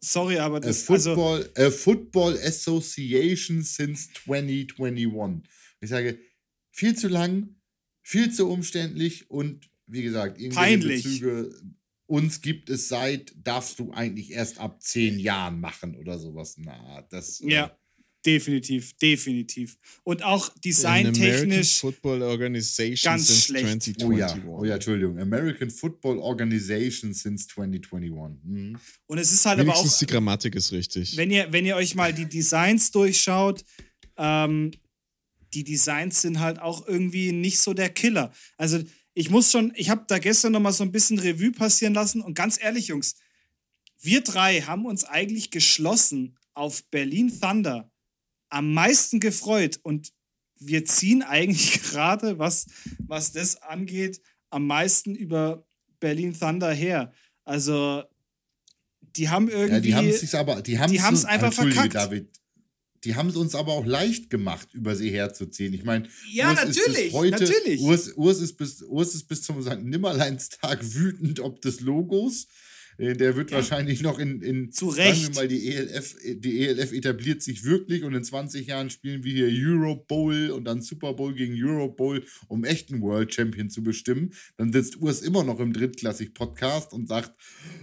[0.03, 5.43] Sorry, aber A das also Football, a Football Association since 2021.
[5.79, 6.19] Ich sage,
[6.71, 7.55] viel zu lang,
[8.03, 11.03] viel zu umständlich und wie gesagt, irgendwelche Peinlich.
[11.03, 11.49] Bezüge,
[12.07, 16.55] uns gibt es seit, darfst du eigentlich erst ab zehn Jahren machen oder sowas.
[16.57, 17.41] Na, das.
[17.41, 17.77] äh, ja,
[18.25, 19.77] definitiv, definitiv.
[20.03, 23.65] Und auch designtechnisch Football Organization ganz since schlecht.
[23.65, 24.05] 2021.
[24.05, 25.19] Oh ja, oh ja, Entschuldigung.
[25.19, 28.43] American Football Organization since 2021.
[28.43, 28.77] Mhm.
[29.07, 31.17] und es ist halt aber Wenigstens auch die Grammatik ist richtig.
[31.17, 33.63] wenn ihr, wenn ihr euch mal die Designs durchschaut,
[34.17, 34.71] ähm,
[35.53, 38.31] die Designs sind halt auch irgendwie nicht so der Killer.
[38.57, 38.79] Also
[39.13, 42.21] ich muss schon, ich habe da gestern noch mal so ein bisschen Revue passieren lassen
[42.21, 43.15] und ganz ehrlich, Jungs,
[43.99, 47.90] wir drei haben uns eigentlich geschlossen auf Berlin Thunder
[48.51, 50.11] am meisten gefreut und
[50.59, 52.67] wir ziehen eigentlich gerade, was,
[53.07, 55.65] was das angeht, am meisten über
[55.99, 57.13] Berlin Thunder her.
[57.43, 58.03] Also
[59.15, 59.73] die haben irgendwie.
[59.73, 61.95] Ja, die haben es aber, die haben haben's einfach verkackt.
[61.95, 62.29] David.
[63.03, 65.73] Die haben es uns aber auch leicht gemacht, über sie herzuziehen.
[65.73, 67.81] Ich meine, Ja, Urs ist natürlich, heute, natürlich.
[67.81, 69.81] Urs, Urs, ist bis, Urs ist bis zum St.
[69.81, 72.47] Nimmerleinstag wütend ob des Logos.
[73.01, 73.57] Äh, Der wird Ja.
[73.57, 75.27] wahrscheinlich noch in, in Zu sagen Recht.
[75.29, 79.47] wir mal, die ELF, die ELF etabliert sich wirklich und in 20 Jahren spielen wir
[79.47, 83.81] hier Euro Bowl und dann Super Bowl gegen Euro Bowl, um echten World Champion zu
[83.83, 84.33] bestimmen.
[84.57, 87.31] Dann sitzt Urs immer noch im Drittklassig-Podcast und sagt,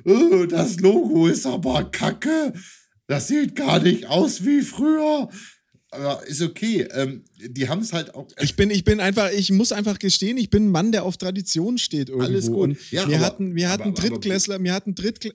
[0.04, 2.52] "Oh, das Logo ist aber kacke.
[3.06, 5.28] Das sieht gar nicht aus wie früher.
[5.90, 6.82] Aber ist okay.
[6.92, 8.28] Ähm, die haben es halt auch.
[8.40, 11.16] Ich bin, ich bin einfach, ich muss einfach gestehen, ich bin ein Mann, der auf
[11.16, 12.26] Tradition steht irgendwo.
[12.26, 12.56] Alles gut.
[12.70, 15.32] Und Ja, wir aber- hatten, wir hatten aber- aber- Drittklässler, mir hatten Drittkl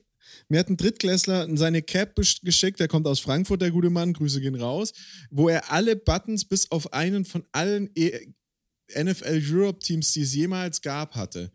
[0.48, 4.40] mir hat ein Drittklässler seine Cap geschickt, der kommt aus Frankfurt, der gute Mann, Grüße
[4.40, 4.92] gehen raus,
[5.30, 8.10] wo er alle Buttons bis auf einen von allen e
[8.96, 11.52] NFL Europe Teams, die es jemals gab, hatte.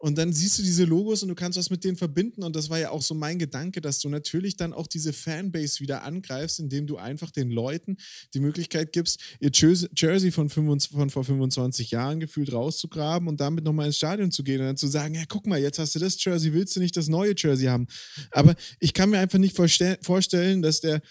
[0.00, 2.42] Und dann siehst du diese Logos und du kannst was mit denen verbinden.
[2.42, 5.80] Und das war ja auch so mein Gedanke, dass du natürlich dann auch diese Fanbase
[5.80, 7.98] wieder angreifst, indem du einfach den Leuten
[8.32, 13.62] die Möglichkeit gibst, ihr Jersey von, 25, von vor 25 Jahren gefühlt rauszugraben und damit
[13.64, 15.98] nochmal ins Stadion zu gehen und dann zu sagen, ja, guck mal, jetzt hast du
[15.98, 17.86] das Jersey, willst du nicht das neue Jersey haben?
[18.30, 21.02] Aber ich kann mir einfach nicht vorstell vorstellen, dass der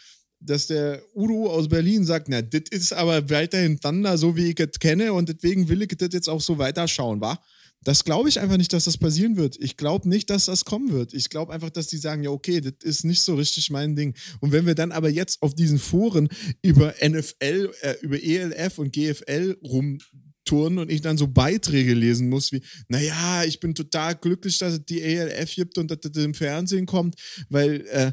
[0.42, 4.60] dass der Udo aus Berlin sagt, na, das ist aber weiterhin Thunder, so wie ich
[4.60, 7.38] es kenne und deswegen will ich das jetzt auch so weiterschauen, wa?
[7.84, 9.58] Das glaube ich einfach nicht, dass das passieren wird.
[9.60, 11.14] Ich glaube nicht, dass das kommen wird.
[11.14, 14.16] Ich glaube einfach, dass die sagen, ja, okay, das ist nicht so richtig mein Ding.
[14.42, 16.28] Und wenn wir dann aber jetzt auf diesen Foren
[16.62, 22.52] über NFL, äh, über ELF und GFL rumturnen und ich dann so Beiträge lesen muss,
[22.52, 26.34] wie, naja, ich bin total glücklich, dass es die ELF gibt und dass das im
[26.34, 27.16] Fernsehen kommt,
[27.50, 28.12] weil äh,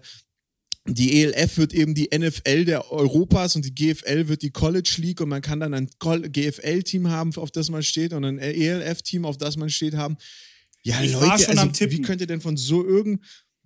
[0.89, 5.21] die ELF wird eben die NFL der Europas und die GFL wird die College League
[5.21, 9.37] und man kann dann ein GFL-Team haben, auf das man steht und ein ELF-Team, auf
[9.39, 10.17] das man steht haben.
[10.83, 11.99] Ja, Ich Leute, war schon also, am Tippen.
[11.99, 13.21] wie könnt ihr denn von so irgend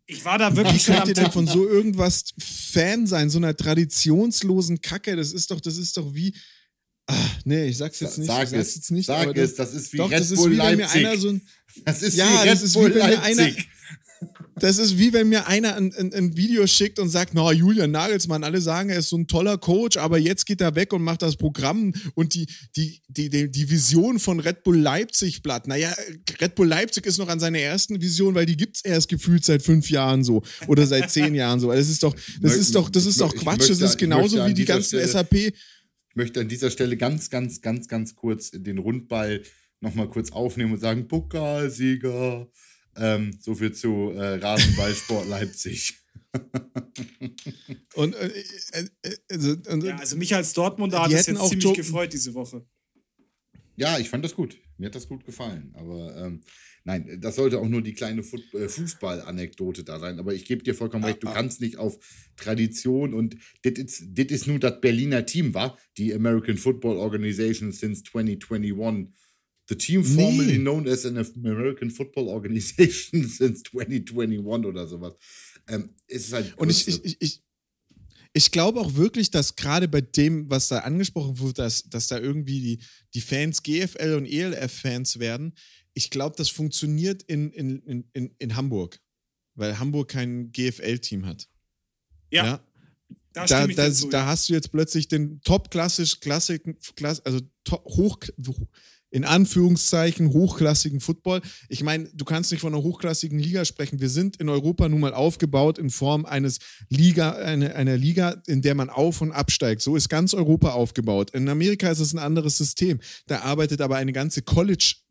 [0.07, 3.29] Ich war da wie wirklich schon könnt am ihr denn von so irgendwas Fan sein,
[3.29, 5.17] so einer traditionslosen Kacke?
[5.17, 6.35] Das ist doch, das ist doch wie.
[7.07, 8.29] Ah, nee, ich sag's jetzt nicht.
[8.29, 9.07] Sag ich sag's es, jetzt nicht.
[9.07, 11.07] sag aber es, das ist wie doch, Red das ist Bull wie wenn mir Leipzig.
[11.07, 11.43] einer so ein,
[11.85, 13.69] das ist Ja, wie Red das ist wie Bull wenn mir einer- Leipzig.
[14.57, 17.91] Das ist wie wenn mir einer ein, ein, ein Video schickt und sagt, na, Julian
[17.91, 21.03] Nagelsmann, alle sagen, er ist so ein toller Coach, aber jetzt geht er weg und
[21.03, 25.67] macht das Programm und die, die, die, die, die Vision von Red Bull Leipzig platt.
[25.67, 25.95] Naja,
[26.41, 29.63] Red Bull Leipzig ist noch an seiner ersten Vision, weil die gibt's erst gefühlt seit
[29.63, 31.71] fünf Jahren so oder seit zehn Jahren so.
[31.73, 33.59] Das ist doch, das ist doch, das ist doch Quatsch.
[33.61, 35.35] möchte- Das ist genauso wie die ganzen Stelle- SAP.
[35.35, 39.43] Ich möchte an dieser Stelle ganz, ganz, ganz, ganz kurz den Rundball
[39.81, 42.49] nochmal kurz aufnehmen und sagen, Pokalsieger.
[43.01, 45.99] Ähm, so viel zu äh, Rasenballsport Leipzig.
[47.95, 48.29] Und, äh,
[48.73, 52.13] äh, äh, also, und, Ja, also mich als Dortmunder hat es jetzt auch ziemlich gefreut
[52.13, 52.65] diese Woche.
[53.77, 54.59] Ja, ich fand das gut.
[54.77, 55.75] Mir hat das gut gefallen.
[55.75, 56.43] Aber ähm,
[56.85, 60.19] nein, das sollte auch nur die kleine äh, Fußball-Anekdote da sein.
[60.19, 61.99] Aber ich gebe dir vollkommen recht, du kannst nicht auf
[62.37, 68.05] Tradition und das ist, ist nur das Berliner Team, war die American Football Organization since
[68.05, 69.09] 2021.
[69.71, 70.15] The team Nee.
[70.23, 75.15] formerly known as an American Football Organization since 2021 oder sowas.
[75.69, 77.43] Ähm, ist halt Und ich, ich, ich, ich,
[78.33, 82.19] ich glaube auch wirklich, dass gerade bei dem, was da angesprochen wurde, dass, dass da
[82.19, 82.83] irgendwie die,
[83.15, 85.55] die Fans GFL und ELF-Fans werden,
[85.95, 89.01] ich glaube, das funktioniert in, in, in, in, Hamburg.
[89.55, 91.49] weil Hamburg kein GFL-Team hat.
[92.33, 92.45] Ja.
[92.45, 92.65] ja?
[93.33, 94.27] Da, Da, da, dazu, da ja.
[94.27, 96.63] hast du jetzt plötzlich den top-klassisch, Klassik,
[96.97, 98.19] Klass, also to- hoch,
[99.11, 101.41] in Anführungszeichen hochklassigen Football.
[101.69, 104.01] Ich meine, du kannst nicht von einer hochklassigen Liga sprechen.
[104.01, 108.63] Wir sind in Europa nun mal aufgebaut in Form eines Liga, eine, einer Liga, in
[108.63, 109.83] der man auf und absteigt.
[109.83, 111.31] So ist ganz Europa aufgebaut.
[111.31, 113.01] In Amerika ist es ein anderes System.
[113.27, 114.43] Da arbeitet aber eine ganze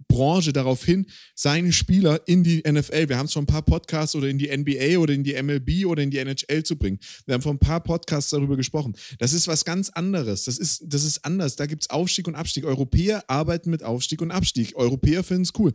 [0.09, 3.09] College-Branche darauf hin, seine Spieler in die NFL.
[3.09, 5.85] Wir haben es schon ein paar Podcasts oder in die NBA oder in die MLB
[5.85, 6.99] oder in die NHL zu bringen.
[7.25, 8.95] Wir haben vor ein paar Podcasts darüber gesprochen.
[9.19, 10.45] Das ist was ganz anderes.
[10.45, 11.55] Das ist, das ist anders.
[11.55, 12.65] Da gibt es Aufstieg und Abstieg.
[12.65, 14.75] Europäer arbeiten mit Aufstieg und Abstieg.
[14.75, 15.73] Europäer finden es cool.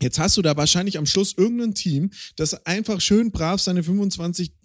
[0.00, 4.50] Jetzt hast du da wahrscheinlich am Schluss irgendein Team, das einfach schön brav seine 25
[4.50, 4.57] Mil-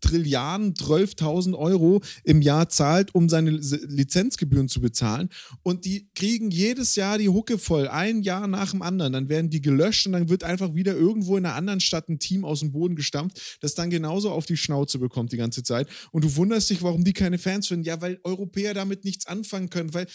[0.00, 5.28] Trilliarden, 12.000 Euro im Jahr zahlt, um seine Li- Lizenzgebühren zu bezahlen.
[5.62, 9.12] Und die kriegen jedes Jahr die Hucke voll, ein Jahr nach dem anderen.
[9.12, 12.18] Dann werden die gelöscht und dann wird einfach wieder irgendwo in einer anderen Stadt ein
[12.18, 15.88] Team aus dem Boden gestampft, das dann genauso auf die Schnauze bekommt die ganze Zeit.
[16.12, 17.84] Und du wunderst dich, warum die keine Fans finden.
[17.84, 20.06] Ja, weil Europäer damit nichts anfangen können, weil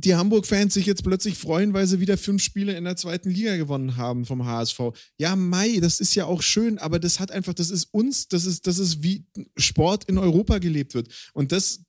[0.00, 3.56] die Hamburg-Fans sich jetzt plötzlich freuen, weil sie wieder fünf Spiele in der zweiten Liga
[3.56, 4.80] gewonnen haben vom HSV.
[5.18, 8.46] Ja, Mai, das ist ja auch schön, aber das hat einfach, das ist uns, das
[8.46, 11.08] ist, das ist wie Sport in Europa gelebt wird.
[11.32, 11.80] Und das,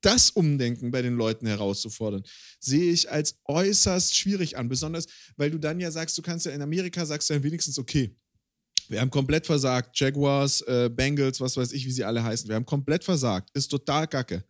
[0.00, 2.22] das Umdenken bei den Leuten herauszufordern,
[2.58, 4.68] sehe ich als äußerst schwierig an.
[4.68, 7.78] Besonders, weil du dann ja sagst, du kannst ja in Amerika sagst du ja wenigstens,
[7.78, 8.14] okay,
[8.88, 9.98] wir haben komplett versagt.
[9.98, 12.48] Jaguars, äh, Bengals, was weiß ich, wie sie alle heißen.
[12.48, 13.50] Wir haben komplett versagt.
[13.54, 14.44] Ist total kacke.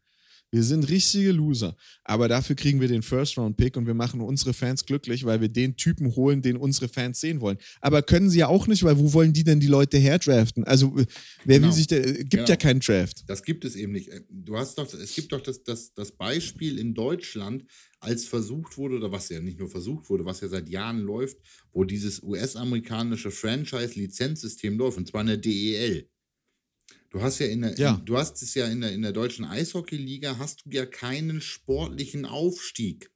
[0.53, 1.77] Wir sind richtige Loser.
[2.05, 5.77] Aber dafür kriegen wir den First-Round-Pick und wir machen unsere Fans glücklich, weil wir den
[5.77, 7.59] Typen holen, den unsere Fans sehen wollen.
[7.81, 10.65] Aber können sie ja auch nicht, weil wo wollen die denn die Leute herdraften?
[10.65, 11.07] Also, äh,
[11.45, 11.69] wer Genau.
[11.69, 12.49] will sich der, äh, gibt Genau.
[12.49, 13.23] ja keinen Draft.
[13.29, 14.09] Das gibt es eben nicht.
[14.09, 17.65] Äh, Du hast doch, es gibt doch das, das, das Beispiel in Deutschland,
[18.01, 21.37] als versucht wurde, oder was ja nicht nur versucht wurde, was ja seit Jahren läuft,
[21.73, 26.09] wo dieses US-amerikanische Franchise-Lizenzsystem läuft, und zwar in der DEL.
[27.11, 27.95] Du hast ja in der, Ja.
[27.97, 31.41] In, du hast es ja in der, in der deutschen Eishockey-Liga, hast du ja keinen
[31.41, 33.11] sportlichen Aufstieg,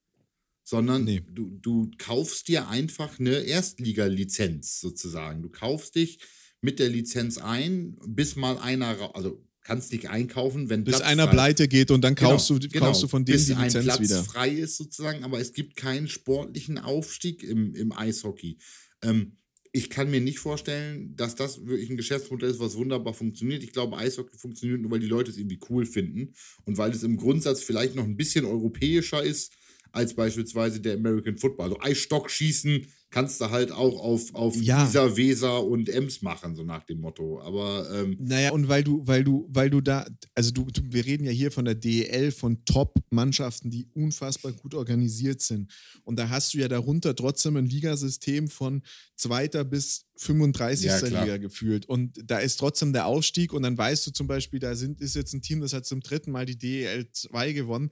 [0.65, 1.23] sondern Nee.
[1.31, 5.43] du, du kaufst dir einfach eine Erstliga-Lizenz sozusagen.
[5.43, 6.19] Du kaufst dich
[6.61, 11.25] mit der Lizenz ein, bis mal einer, also kannst dich einkaufen, wenn Bis Platz einer
[11.27, 13.55] frei- pleite geht und dann kaufst, Genau, du, genau, kaufst du von denen bis die
[13.55, 14.25] ein Lizenz Platz wieder.
[14.25, 18.59] frei ist sozusagen, aber es gibt keinen sportlichen Aufstieg im, im Eishockey.
[19.03, 19.37] Ähm,
[19.77, 23.65] ich kann mir nicht vorstellen, dass das wirklich ein Geschäftsmodell ist, was wunderbar funktioniert.
[23.65, 26.33] Ich glaube, Eishockey funktioniert nur, weil die Leute es irgendwie cool finden
[26.65, 29.53] und weil es im Grundsatz vielleicht noch ein bisschen europäischer ist
[29.91, 31.65] als beispielsweise der American Football.
[31.65, 34.85] Also Eisstockschießen kannst du halt auch auf, auf Ja.
[34.85, 37.41] Isar, Weser und Ems machen, so nach dem Motto.
[37.43, 41.07] Aber ähm, Naja, und weil du, weil du, weil du da, also du, du wir
[41.07, 45.73] reden ja hier von der DEL, von Top-Mannschaften, die unfassbar gut organisiert sind.
[46.03, 48.83] Und da hast du ja darunter trotzdem ein Ligasystem von
[49.15, 50.87] zweiter bis 35.
[50.87, 50.99] Ja.
[50.99, 51.87] Liga gefühlt.
[51.87, 55.15] Und da ist trotzdem der Aufstieg und dann weißt du zum Beispiel, da sind, ist
[55.15, 57.91] jetzt ein Team, das hat zum dritten Mal die DEL 2 gewonnen.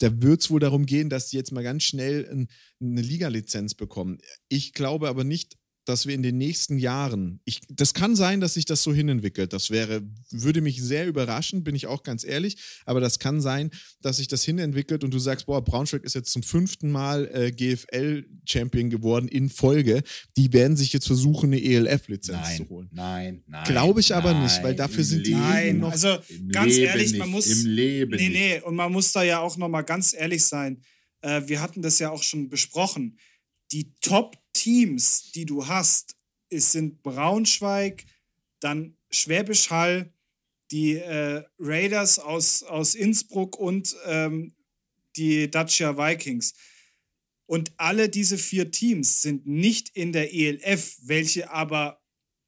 [0.00, 2.48] Da wird es wohl darum gehen, dass die jetzt mal ganz schnell ein,
[2.80, 4.18] eine Liga-Lizenz bekommen.
[4.48, 8.54] Ich glaube aber nicht, dass wir in den nächsten Jahren, ich, das kann sein, dass
[8.54, 9.52] sich das so hinentwickelt.
[9.52, 12.56] Das wäre, würde mich sehr überraschen, bin ich auch ganz ehrlich.
[12.84, 13.70] Aber das kann sein,
[14.02, 17.50] dass sich das hinentwickelt und du sagst, boah, Braunschweig ist jetzt zum fünften Mal äh,
[17.50, 20.02] GFL-Champion geworden in Folge.
[20.36, 22.88] Die werden sich jetzt versuchen, eine ELF-Lizenz nein, zu holen.
[22.92, 23.64] nein, nein.
[23.64, 26.18] Glaube ich aber nicht, weil nein, dafür sind die Nein, noch- also
[26.52, 27.46] ganz Leben ehrlich, nicht, man muss.
[27.46, 30.82] Im Leben Nee, nee, und man muss da ja auch nochmal ganz ehrlich sein.
[31.22, 33.18] Äh, wir hatten das ja auch schon besprochen.
[33.72, 33.94] Die
[34.60, 36.16] Top-Teams, die du hast,
[36.50, 38.04] es sind Braunschweig,
[38.60, 40.12] dann Schwäbisch Hall,
[40.70, 44.54] die äh, Raiders aus, aus Innsbruck und ähm,
[45.16, 46.54] die Dacia Vikings.
[47.46, 52.00] Und alle diese vier Teams sind nicht in der ELF, welche aber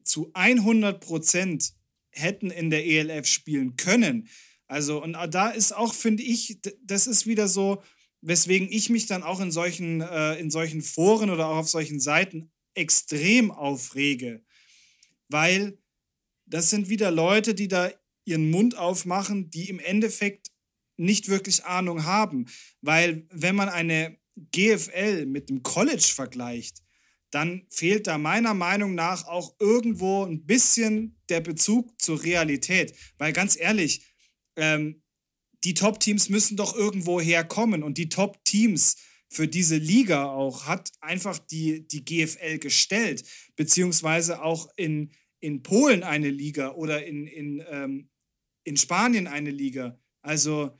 [0.05, 1.73] zu 100 Prozent
[2.11, 4.29] hätten in der ELF spielen können.
[4.67, 7.83] Also, und da ist auch, finde ich, das ist wieder so,
[8.23, 12.01] weswegen ich mich dann auch in solchen, äh, in solchen Foren oder auch auf solchen
[12.01, 14.43] Seiten extrem aufrege.
[15.29, 15.79] Weil
[16.47, 17.91] das sind wieder Leute, die da
[18.25, 20.53] ihren Mund aufmachen, die im Endeffekt
[20.97, 22.47] nicht wirklich Ahnung haben.
[22.81, 26.83] Weil wenn man eine GFL mit dem College vergleicht,
[27.31, 32.95] dann fehlt da meiner Meinung nach auch irgendwo ein bisschen der Bezug zur Realität.
[33.19, 34.07] Weil ganz ehrlich,
[34.57, 35.02] ähm,
[35.65, 38.97] die Top-Teams müssen doch irgendwo herkommen und die Top-Teams
[39.29, 43.25] für diese Liga auch hat einfach die, die GFL gestellt,
[43.57, 48.11] beziehungsweise auch in, in Polen eine Liga oder in, in, ähm,
[48.65, 49.99] in Spanien eine Liga.
[50.21, 50.79] Also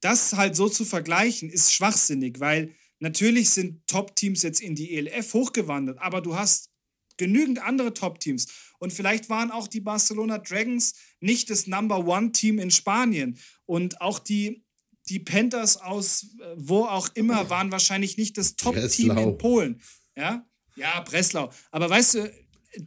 [0.00, 5.32] das halt so zu vergleichen, ist schwachsinnig, weil natürlich sind Top-Teams jetzt in die ELF
[5.32, 6.72] hochgewandert, aber du hast
[7.16, 8.71] genügend andere Top-Teams.
[8.82, 13.38] Und vielleicht waren auch die Barcelona Dragons nicht das Number One-Team in Spanien.
[13.64, 14.64] Und auch die,
[15.08, 19.80] die Panthers aus äh, wo auch immer waren wahrscheinlich nicht das Top-Team in Polen.
[20.16, 20.44] Ja?
[20.74, 21.50] ja, Breslau.
[21.70, 22.32] Aber weißt du,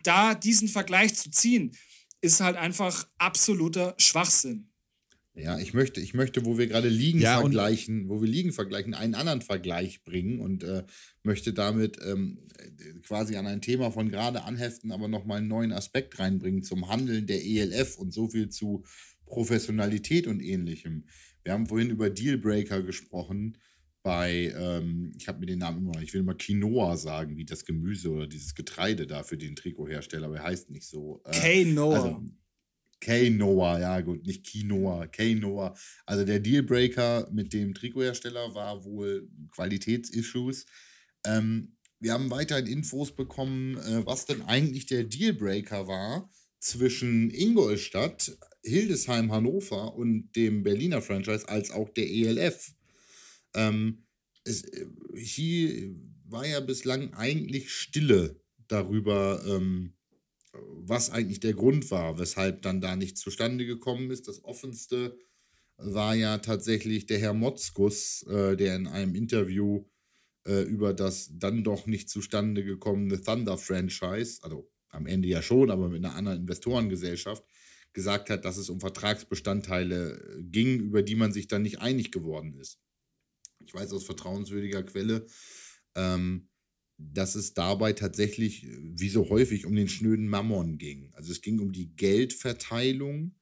[0.03, 1.73] da diesen Vergleich zu ziehen,
[2.19, 4.69] ist halt einfach absoluter Schwachsinn.
[5.37, 8.93] Ja, ich möchte, ich möchte, wo wir gerade Ligen ja, vergleichen, wo wir Ligen vergleichen,
[8.93, 10.83] einen anderen Vergleich bringen und äh,
[11.23, 12.39] möchte damit ähm,
[13.03, 17.27] quasi an ein Thema von gerade anheften, aber nochmal einen neuen Aspekt reinbringen zum Handeln
[17.27, 18.85] der ELF und so viel zu
[19.25, 21.05] Professionalität und ähnlichem.
[21.43, 23.57] Wir haben vorhin über Dealbreaker gesprochen
[24.03, 27.65] bei, ähm, ich habe mir den Namen immer, ich will immer Quinoa sagen, wie das
[27.65, 31.21] Gemüse oder dieses Getreide da für den Trikothersteller, aber er heißt nicht so.
[31.25, 31.95] Äh, Quinoa.
[31.95, 32.23] Also,
[33.01, 35.75] K-Noah, ja gut, nicht Quinoa, K-Noah.
[36.05, 40.65] Also der Dealbreaker mit dem Trikothersteller war wohl Qualitätsissues.
[41.25, 46.29] Ähm, wir haben weiterhin Infos bekommen, äh, was denn eigentlich der Dealbreaker war
[46.59, 52.73] zwischen Ingolstadt, Hildesheim, Hannover und dem Berliner Franchise als auch der ELF.
[53.53, 54.05] Ähm,
[54.43, 55.95] es, äh, hier
[56.27, 59.93] war ja bislang eigentlich Stille darüber, ähm,
[60.87, 64.27] was eigentlich der Grund war, weshalb dann da nicht zustande gekommen ist.
[64.27, 65.17] Das offenste
[65.77, 69.85] war ja tatsächlich der Herr Motzkus, äh, der in einem Interview
[70.47, 75.89] äh, über das dann doch nicht zustande gekommene Thunder-Franchise, also am Ende ja schon, aber
[75.89, 77.43] mit einer anderen Investorengesellschaft,
[77.93, 82.53] gesagt hat, dass es um Vertragsbestandteile ging, über die man sich dann nicht einig geworden
[82.59, 82.79] ist.
[83.65, 85.25] Ich weiß aus vertrauenswürdiger Quelle,
[85.95, 86.49] ähm,
[86.97, 91.11] dass es dabei tatsächlich, äh, wie so häufig, um den schnöden Mammon ging.
[91.13, 93.35] Also es ging um die Geldverteilung.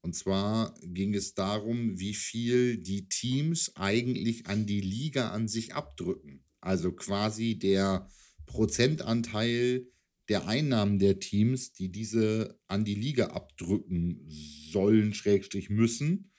[0.00, 5.74] Und zwar ging es darum, wie viel die Teams eigentlich an die Liga an sich
[5.74, 6.44] abdrücken.
[6.60, 8.08] Also quasi der
[8.46, 9.86] Prozentanteil
[10.28, 16.32] der Einnahmen der Teams, die diese an die Liga abdrücken sollen, schrägstrich müssen.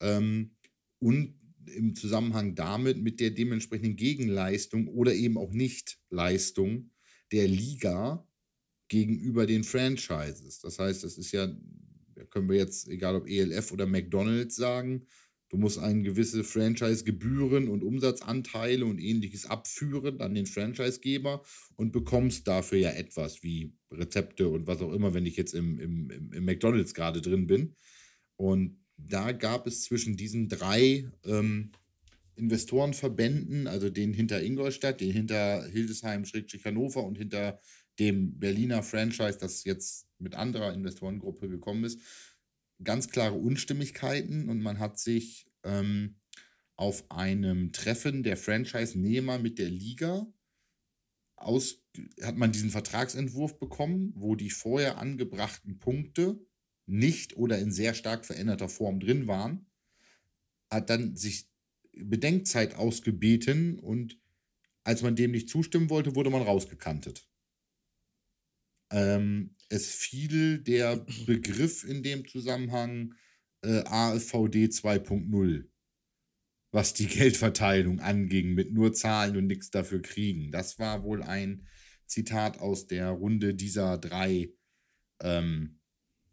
[0.00, 0.56] Ähm,
[0.98, 1.34] und
[1.66, 6.90] im Zusammenhang damit mit der dementsprechenden Gegenleistung oder eben auch Nichtleistung
[7.30, 8.26] der Liga
[8.88, 10.60] gegenüber den Franchises.
[10.60, 11.48] Das heißt, das ist ja,
[12.30, 15.06] können wir jetzt, egal ob ELF oder McDonalds sagen,
[15.48, 21.42] du musst eine gewisse Franchise-Gebühren und Umsatzanteile und ähnliches abführen an den Franchisegeber
[21.76, 25.78] und bekommst dafür ja etwas wie Rezepte und was auch immer, wenn ich jetzt im,
[25.78, 27.76] im, im McDonalds gerade drin bin.
[28.36, 31.72] Und da gab es zwischen diesen drei ähm,
[32.34, 37.60] Investorenverbänden, also den hinter Ingolstadt, den hinter Hildesheim-Hannover und hinter
[37.98, 42.00] dem Berliner Franchise, das jetzt mit anderer Investorengruppe gekommen ist,
[42.82, 46.16] ganz klare Unstimmigkeiten und man hat sich ähm,
[46.76, 50.26] auf einem Treffen der Franchise-Nehmer mit der Liga
[51.36, 51.82] aus,
[52.22, 56.40] hat man diesen Vertragsentwurf bekommen, wo die vorher angebrachten Punkte
[56.86, 59.66] nicht oder in sehr stark veränderter Form drin waren,
[60.70, 61.48] hat dann sich
[61.94, 64.18] Bedenkzeit ausgebeten und
[64.84, 67.28] als man dem nicht zustimmen wollte, wurde man rausgekantet.
[68.90, 73.14] Ähm, es fiel der Begriff in dem Zusammenhang
[73.62, 75.68] äh, AVD 2.0,
[76.72, 80.50] was die Geldverteilung anging, mit nur Zahlen und nichts dafür kriegen.
[80.50, 81.66] Das war wohl ein
[82.06, 84.52] Zitat aus der Runde dieser drei
[85.22, 85.80] ähm,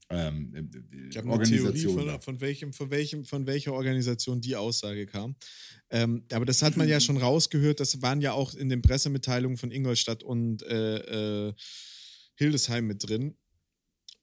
[0.10, 0.70] ähm,
[1.10, 5.36] ich habe eine Theorie von, von, welchem, von, welchem, von welcher Organisation die Aussage kam.
[5.92, 7.80] Ähm, aber das hat man ja schon rausgehört.
[7.80, 11.54] Das waren ja auch in den Pressemitteilungen von Ingolstadt und äh, äh,
[12.36, 13.36] Hildesheim mit drin.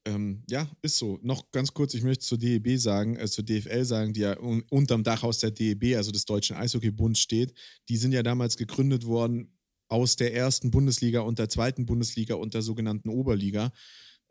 [0.07, 1.19] Ähm, ja, ist so.
[1.23, 4.63] Noch ganz kurz, ich möchte zur DEB sagen, äh, zur DFL sagen, die ja un
[4.71, 7.53] unterm Dach aus der DEB, also des Deutschen Eishockeybunds, steht.
[7.89, 9.53] Die sind ja damals gegründet worden
[9.89, 13.73] aus der ersten Bundesliga und der zweiten Bundesliga und der sogenannten Oberliga.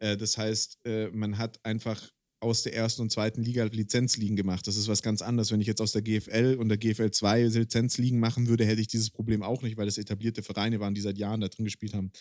[0.05, 4.67] Äh, das heißt, äh, man hat einfach aus der ersten und zweiten Liga Lizenzligen gemacht.
[4.67, 5.51] Das ist was ganz anderes.
[5.51, 8.87] Wenn ich jetzt aus der GFL und der GFL 2 Lizenzligen machen würde, hätte ich
[8.87, 11.95] dieses Problem auch nicht, weil das etablierte Vereine waren, die seit Jahren da drin gespielt
[11.95, 12.11] haben.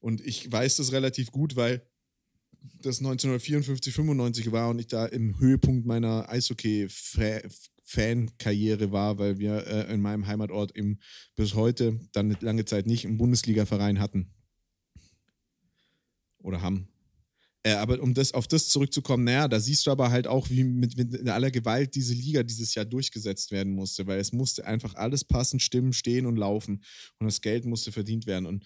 [0.00, 1.86] Und ich weiß das relativ gut, weil
[2.80, 9.92] das 1954, 95 war und ich da im Höhepunkt meiner Eishockey-Fan-Karriere war, weil wir äh,
[9.92, 10.98] in meinem Heimatort eben
[11.36, 14.32] bis heute dann lange Zeit nicht einen Bundesliga-Verein hatten.
[16.38, 16.88] Oder haben.
[17.68, 20.64] Äh, aber um das, auf das zurückzukommen, naja, da siehst du aber halt auch, wie
[20.64, 24.94] mit, mit aller Gewalt diese Liga dieses Jahr durchgesetzt werden musste, weil es musste einfach
[24.94, 26.82] alles passen, stimmen, stehen und laufen.
[27.18, 28.46] Und das Geld musste verdient werden.
[28.46, 28.64] Und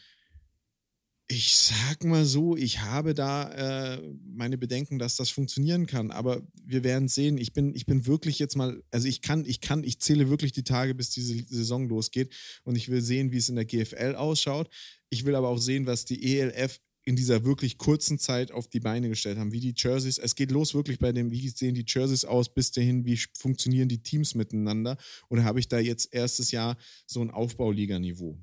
[1.26, 6.46] ich sag mal so, ich habe da äh, meine Bedenken, dass das funktionieren kann, aber
[6.64, 7.38] wir werden sehen.
[7.38, 10.52] Ich bin, ich bin wirklich jetzt mal, also ich kann, ich kann, ich zähle wirklich
[10.52, 12.32] die Tage, bis diese Saison losgeht
[12.62, 14.68] und ich will sehen, wie es in der GFL ausschaut.
[15.10, 18.80] Ich will aber auch sehen, was die ELF in dieser wirklich kurzen Zeit auf die
[18.80, 21.84] Beine gestellt haben, wie die Jerseys, es geht los wirklich bei dem, wie sehen die
[21.86, 24.96] Jerseys aus, bis dahin, wie funktionieren die Teams miteinander
[25.28, 26.76] oder habe ich da jetzt erstes Jahr
[27.06, 28.38] so ein Aufbauliganiveau?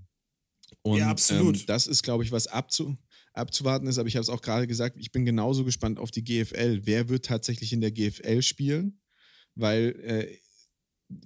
[0.82, 1.57] Und ja, absolut.
[1.57, 2.97] Ähm, das ist, glaube ich, was abzu,
[3.34, 6.24] abzuwarten ist, aber ich habe es auch gerade gesagt, ich bin genauso gespannt auf die
[6.24, 6.82] GFL.
[6.84, 9.01] Wer wird tatsächlich in der GFL spielen?
[9.55, 10.38] Weil äh,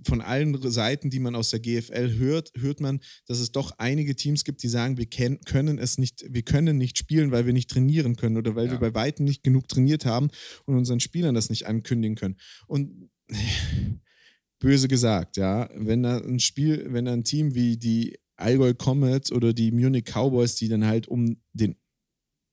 [0.06, 4.16] von allen Seiten, die man aus der GFL hört, hört man, dass es doch einige
[4.16, 7.70] Teams gibt, die sagen, wir können es nicht, wir können nicht spielen, weil wir nicht
[7.70, 8.72] trainieren können oder weil ja.
[8.72, 10.30] wir bei weitem nicht genug trainiert haben
[10.66, 12.38] und unseren Spielern das nicht ankündigen können.
[12.68, 13.10] Und
[14.60, 19.32] böse gesagt, ja, wenn da ein Spiel, wenn da ein Team wie die Allgäu Comets
[19.32, 21.76] oder die Munich Cowboys, die dann halt um den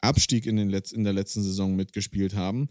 [0.00, 2.68] Abstieg in, den Letz-, in der letzten Saison mitgespielt haben,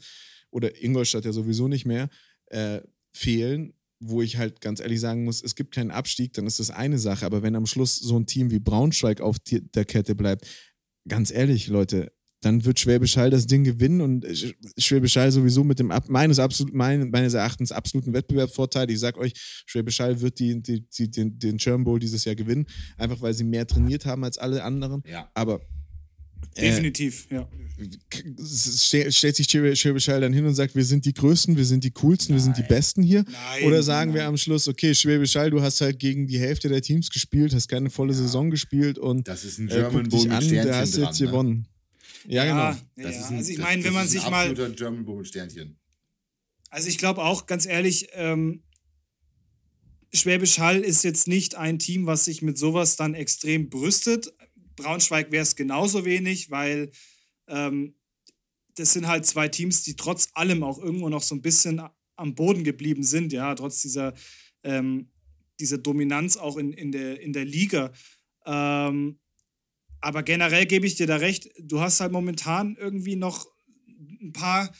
[0.51, 2.09] oder Ingolstadt ja sowieso nicht mehr,
[2.47, 2.81] äh,
[3.13, 6.71] fehlen, wo ich halt ganz ehrlich sagen muss, es gibt keinen Abstieg, dann ist das
[6.71, 7.25] eine Sache.
[7.25, 10.47] Aber wenn am Schluss so ein Team wie Braunschweig auf der Kette bleibt,
[11.07, 14.25] ganz ehrlich, Leute, dann wird Schwäbisch Hall das Ding gewinnen und
[14.77, 18.89] Schwäbisch Hall sowieso mit dem meines, absolut, meines Erachtens absoluten Wettbewerbsvorteil.
[18.89, 19.33] Ich sag euch,
[19.65, 22.65] Schwäbisch Hall wird die, die, die, den, den German Bowl dieses Jahr gewinnen,
[22.97, 25.03] einfach weil sie mehr trainiert haben als alle anderen.
[25.05, 25.29] Ja.
[25.33, 25.59] Aber
[26.57, 27.49] Definitiv, äh, ja.
[29.09, 31.91] Stellt sich Schwäbisch Hall dann hin und sagt, wir sind die Größten, wir sind die
[31.91, 32.39] Coolsten, Nein.
[32.39, 33.23] wir sind die Besten hier?
[33.23, 34.19] Nein, Oder sagen Nein.
[34.19, 37.53] wir am Schluss, okay, Schwäbisch Hall, du hast halt gegen die Hälfte der Teams gespielt,
[37.53, 38.19] hast keine volle ja.
[38.19, 41.21] Saison gespielt und das ist ein äh, German äh, dich an, der hast dran, jetzt
[41.21, 41.27] ne?
[41.27, 41.67] gewonnen.
[42.27, 43.09] Ja, ja genau.
[43.09, 44.53] Ja, ein, also ich meine, wenn man sich mal.
[44.53, 45.77] German Bowl Sternchen.
[46.69, 48.61] Also ich glaube auch, ganz ehrlich, ähm,
[50.13, 54.33] Schwäbisch Hall ist jetzt nicht ein Team, was sich mit sowas dann extrem brüstet.
[54.79, 56.91] Braunschweig wäre es genauso wenig, weil
[57.47, 57.95] ähm,
[58.75, 61.81] das sind halt zwei Teams, die trotz allem auch irgendwo noch so ein bisschen
[62.15, 64.13] am Boden geblieben sind, ja, trotz dieser,
[64.63, 65.09] ähm,
[65.59, 67.91] dieser Dominanz auch in, in, der, in der Liga.
[68.45, 69.19] Ähm,
[70.01, 73.47] aber generell gebe ich dir da recht, du hast halt momentan irgendwie noch
[74.21, 74.71] ein paar,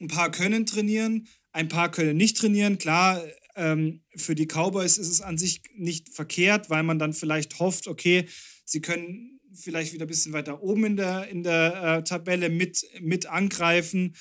[0.00, 2.78] ein paar können trainieren, ein paar können nicht trainieren.
[2.78, 3.24] Klar,
[3.56, 7.88] ähm, für die Cowboys ist es an sich nicht verkehrt, weil man dann vielleicht hofft,
[7.88, 8.28] okay,
[8.64, 12.84] sie können vielleicht wieder ein bisschen weiter oben in der, in der äh, Tabelle mit,
[13.00, 14.14] mit angreifen.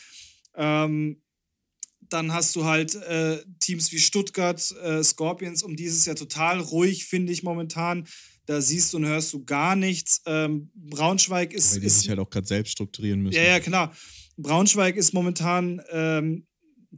[0.55, 1.21] Ähm,
[2.09, 7.05] dann hast du halt äh, Teams wie Stuttgart, äh, Scorpions, um dieses Jahr total ruhig,
[7.05, 8.07] finde ich momentan.
[8.45, 10.21] Da siehst du und hörst du gar nichts.
[10.25, 11.73] Ähm, Braunschweig ist.
[11.73, 13.35] Weil die ist, sich halt auch gerade selbst strukturieren müssen.
[13.35, 13.95] Ja, ja, klar.
[14.37, 16.47] Braunschweig ist momentan ähm,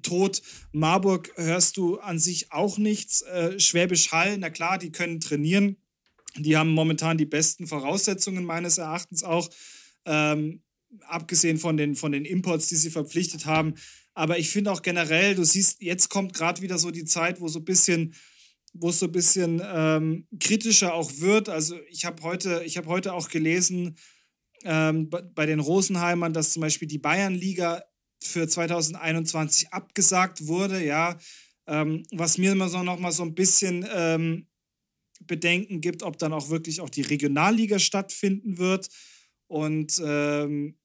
[0.04, 0.42] tot.
[0.72, 3.22] Marburg hörst du an sich auch nichts.
[3.24, 5.78] Äh, Schwäbisch Hall, na klar, die können trainieren.
[6.38, 9.50] Die haben momentan die besten Voraussetzungen meines Erachtens auch,
[10.06, 10.62] ähm,
[11.04, 13.76] abgesehen von den, von den Imports, die sie verpflichtet haben.
[14.14, 17.48] Aber ich finde auch generell, du siehst, jetzt kommt gerade wieder so die Zeit, wo
[17.48, 18.16] so ein bisschen
[18.74, 21.50] wo es so ein bisschen ähm, kritischer auch wird.
[21.50, 23.98] Also ich habe heute, ich heute auch gelesen
[24.64, 27.84] ähm, bei den Rosenheimern, dass zum Beispiel die Bayernliga
[28.22, 31.18] für 2021 abgesagt wurde, ja,
[31.68, 34.48] ähm, was mir immer so noch mal so ein bisschen ähm,
[35.20, 38.90] Bedenken gibt, ob dann auch wirklich auch die Regionalliga stattfinden wird.
[39.48, 40.78] Und ähm,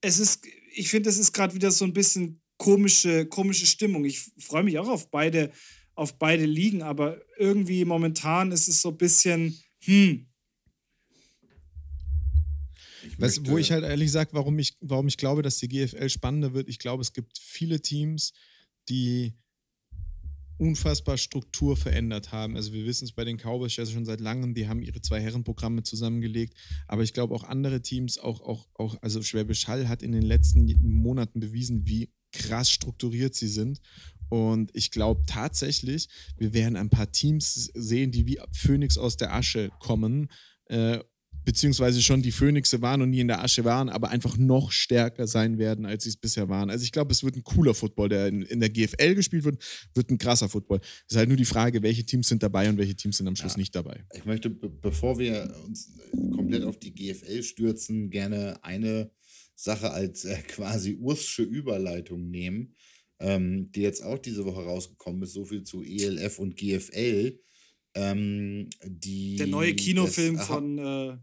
[0.00, 4.04] es ist, ich finde, es ist gerade wieder so ein bisschen komische, komische Stimmung.
[4.04, 5.52] Ich freue mich auch auf beide,
[5.94, 10.26] auf beide Ligen, aber irgendwie momentan ist es so ein bisschen, hm.
[13.18, 16.52] Weißt, wo ich halt ehrlich sage, warum ich, warum ich glaube, dass die GFL spannender
[16.52, 18.32] wird, ich glaube, es gibt viele Teams,
[18.88, 19.34] die
[20.58, 22.56] unfassbar Struktur verändert haben.
[22.56, 25.20] Also wir wissen es bei den Cowboys ja schon seit langem, die haben ihre zwei
[25.20, 26.54] Herrenprogramme zusammengelegt,
[26.86, 30.22] aber ich glaube auch andere Teams, auch, auch, auch, also Schwäbisch Hall hat in den
[30.22, 33.80] letzten Monaten bewiesen, wie krass strukturiert sie sind.
[34.28, 39.32] Und ich glaube tatsächlich, wir werden ein paar Teams sehen, die wie Phönix aus der
[39.34, 40.28] Asche kommen
[40.66, 40.98] äh,
[41.46, 45.28] beziehungsweise schon die Phönixe waren und nie in der Asche waren, aber einfach noch stärker
[45.28, 46.70] sein werden, als sie es bisher waren.
[46.70, 49.64] Also ich glaube, es wird ein cooler Football, der in, in, der GFL gespielt wird,
[49.94, 50.80] wird ein krasser Football.
[50.82, 53.36] Es ist halt nur die Frage, welche Teams sind dabei und welche Teams sind am
[53.36, 53.58] Schluss ja.
[53.58, 54.04] nicht dabei.
[54.12, 55.96] Ich möchte, bevor wir uns
[56.34, 59.12] komplett auf die GFL stürzen, gerne eine
[59.54, 62.74] Sache als äh, quasi ursche Überleitung nehmen,
[63.20, 67.38] ähm, die jetzt auch diese Woche rausgekommen ist, so viel zu ELF und GFL
[67.96, 70.78] ähm, die, Der neue Kinofilm das, von.
[70.78, 71.18] Äh, ja.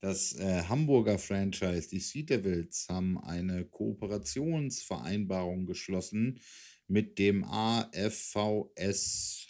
[0.00, 6.38] Das äh, Hamburger Franchise, die Sea Devils, haben eine Kooperationsvereinbarung geschlossen
[6.86, 9.46] mit dem AFVSH,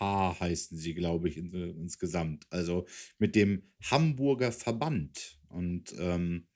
[0.00, 2.46] heißen sie, glaube ich, in, insgesamt.
[2.50, 2.86] Also
[3.18, 5.38] mit dem Hamburger Verband.
[5.48, 6.48] Und ähm,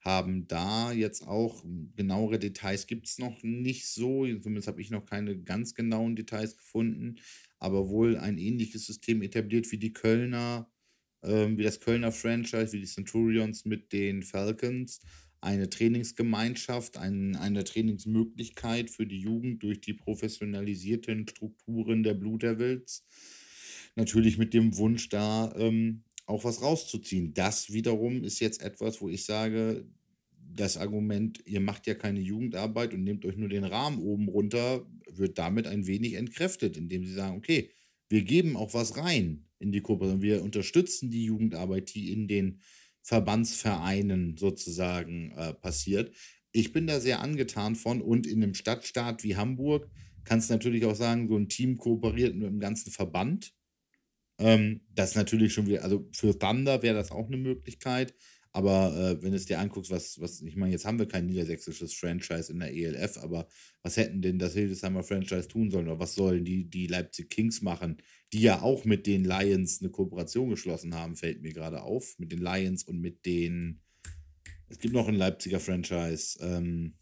[0.00, 1.62] haben da jetzt auch
[1.94, 4.26] genauere Details gibt es noch nicht so.
[4.38, 7.18] Zumindest habe ich noch keine ganz genauen Details gefunden
[7.58, 10.70] aber wohl ein ähnliches System etabliert wie die Kölner
[11.22, 15.00] ähm, wie das Kölner Franchise, wie die Centurions mit den Falcons,
[15.40, 23.06] eine Trainingsgemeinschaft, ein, eine Trainingsmöglichkeit für die Jugend durch die professionalisierten Strukturen der Blue Devils.
[23.94, 27.34] Natürlich mit dem Wunsch, da ähm, auch was rauszuziehen.
[27.34, 29.86] Das wiederum ist jetzt etwas, wo ich sage,
[30.54, 34.86] das Argument, ihr macht ja keine Jugendarbeit und nehmt euch nur den Rahmen oben runter,
[35.18, 37.70] wird damit ein wenig entkräftet, indem sie sagen, okay,
[38.08, 42.60] wir geben auch was rein in die Kooperation, wir unterstützen die Jugendarbeit, die in den
[43.02, 46.14] Verbandsvereinen sozusagen äh, passiert.
[46.52, 49.90] Ich bin da sehr angetan von und in einem Stadtstaat wie Hamburg
[50.24, 53.54] kannst natürlich auch sagen, so ein Team kooperiert mit dem ganzen Verband.
[54.38, 58.14] Ähm, das ist natürlich schon wieder, also für Thunder wäre das auch eine Möglichkeit.
[58.58, 61.26] Aber äh, wenn du es dir anguckst, was, was, ich meine, jetzt haben wir kein
[61.26, 63.46] niedersächsisches Franchise in der ELF, aber
[63.84, 65.86] was hätten denn das Hildesheimer Franchise tun sollen?
[65.86, 68.02] Oder was sollen die, die Leipzig Kings machen,
[68.32, 72.18] die ja auch mit den Lions eine Kooperation geschlossen haben, fällt mir gerade auf.
[72.18, 73.80] Mit den Lions und mit den.
[74.68, 76.94] Es gibt noch ein Leipziger Franchise, ähm,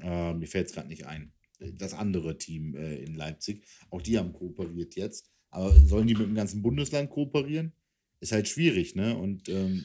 [0.00, 1.32] äh, mir fällt es gerade nicht ein.
[1.58, 3.64] Das andere Team äh, in Leipzig.
[3.90, 5.28] Auch die haben kooperiert jetzt.
[5.50, 7.72] Aber sollen die mit dem ganzen Bundesland kooperieren?
[8.20, 9.18] Ist halt schwierig, ne?
[9.18, 9.84] Und ähm,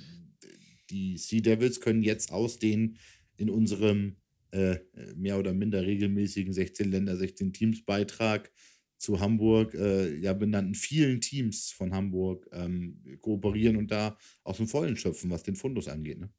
[0.90, 2.98] die Sea Devils können jetzt aus den
[3.38, 4.18] in unserem
[4.52, 4.80] äh,
[5.16, 8.52] mehr oder minder regelmäßigen 16 Länder, 16 Teams Beitrag
[8.98, 14.68] zu Hamburg, äh, ja benannten vielen Teams von Hamburg ähm, kooperieren und da aus dem
[14.68, 16.20] Vollen schöpfen, was den Fundus angeht.
[16.20, 16.30] Ne?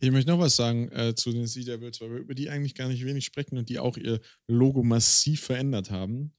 [0.00, 2.74] Ich möchte noch was sagen äh, zu den Sea Devils, weil wir über die eigentlich
[2.74, 6.32] gar nicht wenig sprechen und die auch ihr Logo massiv verändert haben.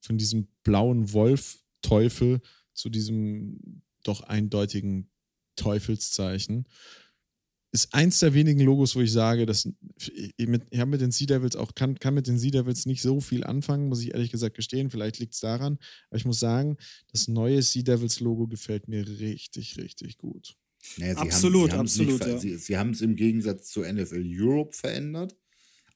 [0.00, 2.40] Von diesem blauen Wolf-Teufel
[2.74, 5.10] zu diesem doch eindeutigen
[5.56, 6.66] Teufelszeichen.
[7.72, 9.68] Ist eins der wenigen Logos, wo ich sage, dass
[10.36, 12.86] ich, mit, ich habe mit den Sea Devils auch, kann, kann mit den Sea Devils
[12.86, 14.90] nicht so viel anfangen, muss ich ehrlich gesagt gestehen.
[14.90, 15.78] Vielleicht liegt es daran.
[16.08, 16.76] Aber ich muss sagen,
[17.10, 20.54] das neue Sea Devils Logo gefällt mir richtig, richtig gut.
[20.98, 22.26] Naja, absolut, haben, sie absolut.
[22.26, 22.38] Ja.
[22.38, 25.36] Sie, sie haben es im Gegensatz zu NFL Europe verändert,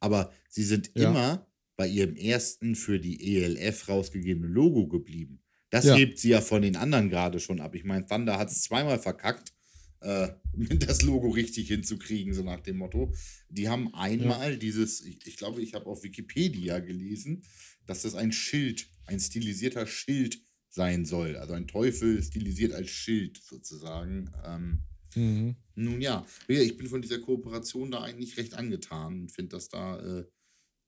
[0.01, 1.11] aber sie sind ja.
[1.11, 1.47] immer
[1.77, 5.41] bei ihrem ersten für die ELF rausgegebenen Logo geblieben.
[5.71, 5.95] Das ja.
[5.95, 7.75] hebt sie ja von den anderen gerade schon ab.
[7.75, 9.53] Ich meine, Thunder hat es zweimal verkackt,
[10.01, 10.29] äh,
[10.79, 13.13] das Logo richtig hinzukriegen, so nach dem Motto.
[13.49, 14.57] Die haben einmal ja.
[14.57, 17.45] dieses, ich, ich, glaube, ich habe auf Wikipedia gelesen,
[17.87, 21.37] dass das ein Schild, ein stilisierter Schild sein soll.
[21.37, 24.31] Also ein Teufel stilisiert als Schild sozusagen.
[24.45, 24.83] Ähm,
[25.15, 25.57] mhm.
[25.75, 29.99] Nun ja, ich bin von dieser Kooperation da eigentlich recht angetan und finde das da
[30.01, 30.25] äh,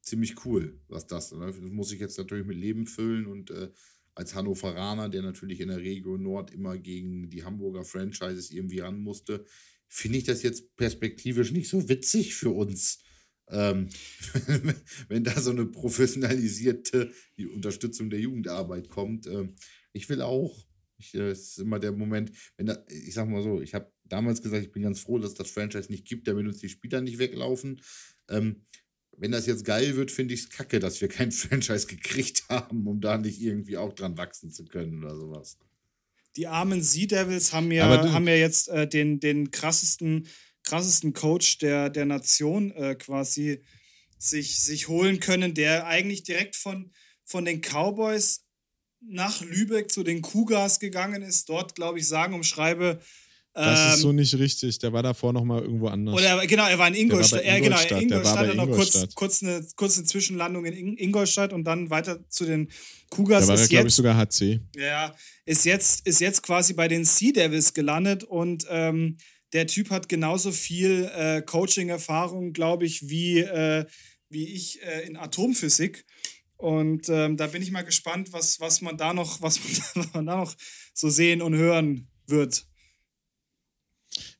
[0.02, 1.32] ziemlich cool, was das.
[1.32, 1.46] Ne?
[1.46, 3.70] Das muss ich jetzt natürlich mit Leben füllen und äh,
[4.14, 9.00] als Hannoveraner, der natürlich in der Region Nord immer gegen die Hamburger Franchises irgendwie ran
[9.00, 9.44] musste,
[9.88, 13.02] finde ich das jetzt perspektivisch nicht so witzig für uns.
[13.48, 13.88] Ähm,
[15.08, 17.12] wenn da so eine professionalisierte
[17.52, 19.26] Unterstützung der Jugendarbeit kommt.
[19.26, 19.56] Ähm,
[19.92, 20.66] ich will auch.
[20.98, 23.92] Ich, das äh, ist immer der Moment, wenn da, ich sag mal so, ich habe
[24.04, 27.00] damals gesagt, ich bin ganz froh, dass das Franchise nicht gibt, damit uns die Spieler
[27.00, 27.80] nicht weglaufen.
[28.28, 28.66] Ähm,
[29.20, 32.86] wenn das jetzt geil wird, finde ich es kacke, dass wir kein Franchise gekriegt haben,
[32.86, 35.58] um da nicht irgendwie auch dran wachsen zu können oder sowas.
[36.36, 40.26] Die armen Sea Devils haben ja, haben ja jetzt äh, den, den krassesten,
[40.62, 43.62] krassesten Coach der, der Nation äh, quasi
[44.16, 46.92] sich, sich holen können, der eigentlich direkt von,
[47.24, 48.46] von den Cowboys
[49.00, 53.00] nach Lübeck zu den Cougars gegangen ist, dort, glaube ich, sagen und schreibe,
[53.52, 54.78] das ähm, ist so nicht richtig.
[54.78, 56.14] Der war davor noch mal irgendwo anders.
[56.14, 57.42] Oder genau, er war in Ingolstadt.
[57.42, 61.52] Er, genau, in Ingolstadt, der war noch kurz, kurz, eine, kurz eine Zwischenlandung in Ingolstadt
[61.52, 62.70] und dann weiter zu den
[63.10, 63.46] Cougars.
[63.46, 64.60] Da war er, glaube ich, sogar HC.
[64.76, 65.14] Ja,
[65.46, 69.16] ist jetzt, ist jetzt quasi bei den Sea Devils gelandet und ähm,
[69.52, 73.84] der Typ hat genauso viel äh, Coaching-Erfahrung, glaube ich, wie, äh,
[74.28, 76.04] wie ich äh, in Atomphysik.
[76.56, 79.58] Und ähm, da bin ich mal gespannt, was, was man da noch, was
[79.94, 80.54] man da noch
[80.94, 82.66] so sehen und hören wird.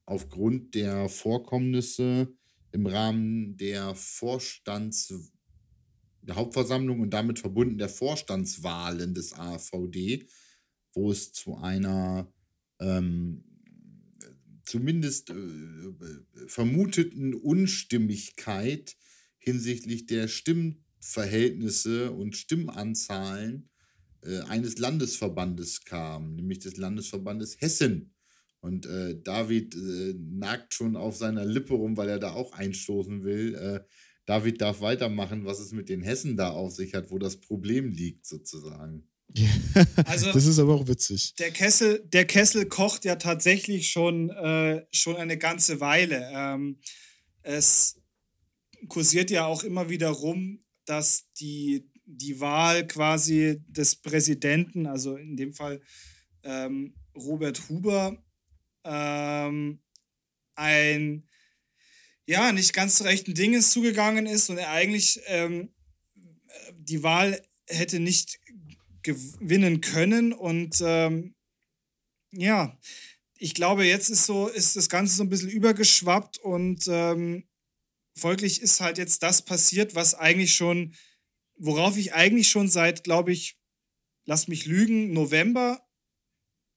[0.06, 2.28] aufgrund der Vorkommnisse
[2.72, 5.12] im Rahmen der Vorstands
[6.22, 10.26] der Hauptversammlung und damit verbunden der Vorstandswahlen des AVD,
[10.94, 12.32] wo es zu einer
[12.80, 13.44] ähm,
[14.64, 15.34] zumindest äh,
[16.46, 18.96] vermuteten Unstimmigkeit
[19.38, 23.68] hinsichtlich der Stimmverhältnisse und Stimmanzahlen
[24.22, 28.13] äh, eines Landesverbandes kam, nämlich des Landesverbandes Hessen.
[28.64, 33.22] Und äh, David äh, nagt schon auf seiner Lippe rum, weil er da auch einstoßen
[33.22, 33.54] will.
[33.54, 33.80] Äh,
[34.24, 37.92] David darf weitermachen, was es mit den Hessen da auf sich hat, wo das Problem
[37.92, 39.06] liegt, sozusagen.
[40.06, 41.34] also, das ist aber auch witzig.
[41.34, 46.26] Der Kessel, der Kessel kocht ja tatsächlich schon, äh, schon eine ganze Weile.
[46.32, 46.78] Ähm,
[47.42, 48.00] es
[48.88, 55.36] kursiert ja auch immer wieder rum, dass die, die Wahl quasi des Präsidenten, also in
[55.36, 55.82] dem Fall
[56.44, 58.24] ähm, Robert Huber,
[58.84, 59.80] ähm,
[60.54, 61.28] ein
[62.26, 65.74] ja nicht ganz zu rechten Dinges zugegangen ist und er eigentlich ähm,
[66.72, 68.40] die Wahl hätte nicht
[69.02, 71.34] gewinnen können und ähm,
[72.32, 72.78] ja
[73.38, 77.44] ich glaube jetzt ist so ist das Ganze so ein bisschen übergeschwappt und ähm,
[78.16, 80.94] folglich ist halt jetzt das passiert was eigentlich schon
[81.56, 83.58] worauf ich eigentlich schon seit glaube ich
[84.24, 85.83] lass mich lügen November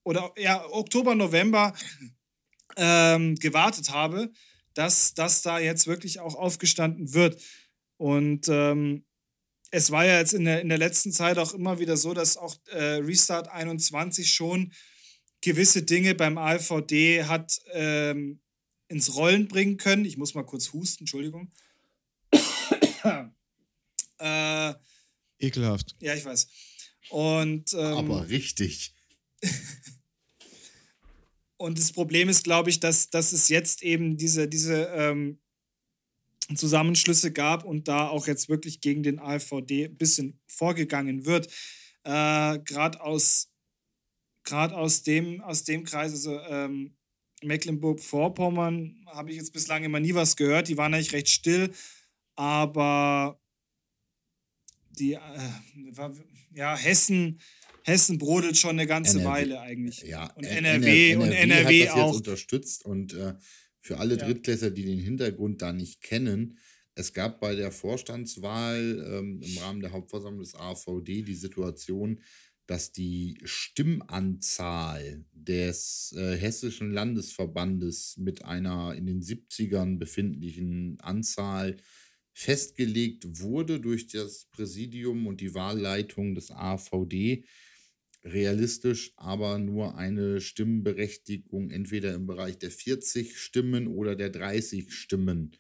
[0.08, 1.74] oder ja, Oktober, November
[2.78, 4.32] ähm, gewartet habe,
[4.74, 7.42] dass das da jetzt wirklich auch aufgestanden wird.
[7.98, 9.04] Und ähm,
[9.70, 12.38] es war ja jetzt in der, in der letzten Zeit auch immer wieder so, dass
[12.38, 14.72] auch äh, Restart 21 schon
[15.42, 18.40] gewisse Dinge beim AVD hat ähm,
[18.88, 20.06] ins Rollen bringen können.
[20.06, 21.52] Ich muss mal kurz husten, Entschuldigung.
[24.20, 24.74] äh,
[25.38, 25.98] Ekelhaft.
[26.00, 26.48] Ja, ich weiß.
[27.10, 28.94] Und, ähm, Aber richtig.
[31.58, 35.40] Und das Problem ist, glaube ich, dass, dass es jetzt eben diese, diese ähm,
[36.56, 41.48] Zusammenschlüsse gab und da auch jetzt wirklich gegen den AfVD ein bisschen vorgegangen wird.
[42.04, 43.52] Äh, Gerade aus,
[44.52, 46.96] aus, dem, aus dem Kreis, also ähm,
[47.44, 50.68] Mecklenburg-Vorpommern, habe ich jetzt bislang immer nie was gehört.
[50.68, 51.72] Die waren eigentlich recht still,
[52.36, 53.42] aber
[54.92, 55.20] die, äh,
[56.54, 57.40] ja, Hessen
[57.88, 60.02] Hessen brodelt schon eine ganze NRW, Weile eigentlich.
[60.02, 62.08] Ja, und NRW, NRW und NRW das auch.
[62.08, 63.34] Jetzt unterstützt und äh,
[63.80, 64.26] für alle ja.
[64.26, 66.58] Drittklässler, die den Hintergrund da nicht kennen,
[66.96, 72.22] es gab bei der Vorstandswahl ähm, im Rahmen der Hauptversammlung des AVD die Situation,
[72.66, 81.78] dass die Stimmanzahl des äh, Hessischen Landesverbandes mit einer in den 70ern befindlichen Anzahl
[82.34, 87.46] festgelegt wurde durch das Präsidium und die Wahlleitung des AVD
[88.34, 95.56] realistisch aber nur eine Stimmenberechtigung entweder im Bereich der 40 Stimmen oder der 30 Stimmen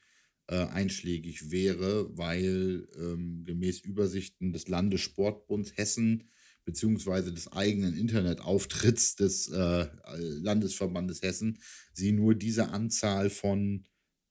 [0.48, 6.30] äh, einschlägig wäre, weil ähm, gemäß Übersichten des Landessportbunds Hessen
[6.66, 9.88] beziehungsweise des eigenen Internetauftritts des äh,
[10.18, 11.60] Landesverbandes Hessen
[11.94, 13.86] sie nur diese Anzahl von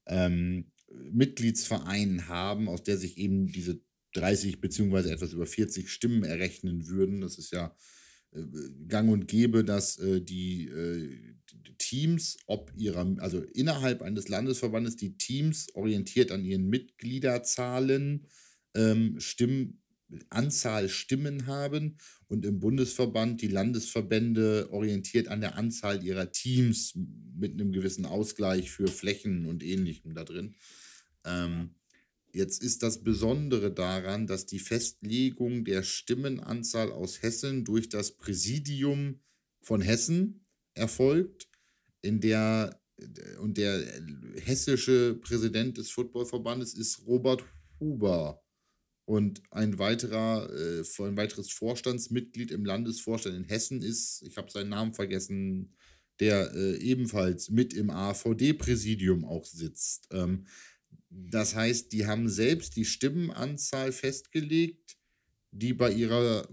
[0.05, 0.71] ähm,
[1.11, 3.81] Mitgliedsvereinen haben, aus der sich eben diese
[4.13, 7.21] 30 beziehungsweise etwas über 40 Stimmen errechnen würden.
[7.21, 7.75] Das ist ja
[8.87, 11.37] gang und gäbe, dass äh, die, äh,
[11.77, 18.27] Teams, ob ihrer, also innerhalb eines Landesverbandes, die Teams orientiert an ihren Mitgliederzahlen
[18.75, 19.81] ähm, Stimmen,
[20.29, 26.97] Anzahl Stimmen haben und im Bundesverband die Landesverbände orientiert an der Anzahl ihrer Teams
[27.35, 30.55] mit einem gewissen Ausgleich für Flächen und ähnlichem da drin.
[31.25, 31.71] Ähm,
[32.37, 39.21] Jetzt ist das Besondere daran, dass die Festlegung der Stimmenanzahl aus Hessen durch das Präsidium
[39.59, 41.49] von Hessen erfolgt,
[42.03, 42.79] in der
[43.41, 43.83] und der
[44.35, 47.43] hessische Präsident des Footballverbandes ist Robert
[47.79, 48.43] Huber.
[49.05, 54.69] Und ein weiterer, äh, ein weiteres Vorstandsmitglied im Landesvorstand in Hessen ist, ich habe seinen
[54.69, 55.75] Namen vergessen,
[56.19, 60.07] der äh, ebenfalls mit im AVD-Präsidium auch sitzt.
[61.25, 64.97] Das heißt, die haben selbst die Stimmenanzahl festgelegt,
[65.51, 66.47] die bei ihrer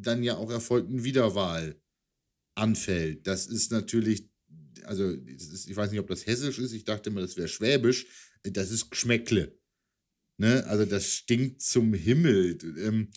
[0.00, 1.80] dann ja auch erfolgten Wiederwahl
[2.54, 3.26] anfällt.
[3.26, 4.28] Das ist natürlich,
[4.84, 8.06] also ich weiß nicht, ob das hessisch ist, ich dachte immer, das wäre schwäbisch.
[8.44, 9.58] Das ist Geschmäckle.
[10.36, 10.64] Ne?
[10.66, 12.56] Also das stinkt zum Himmel.
[12.78, 13.10] Ähm,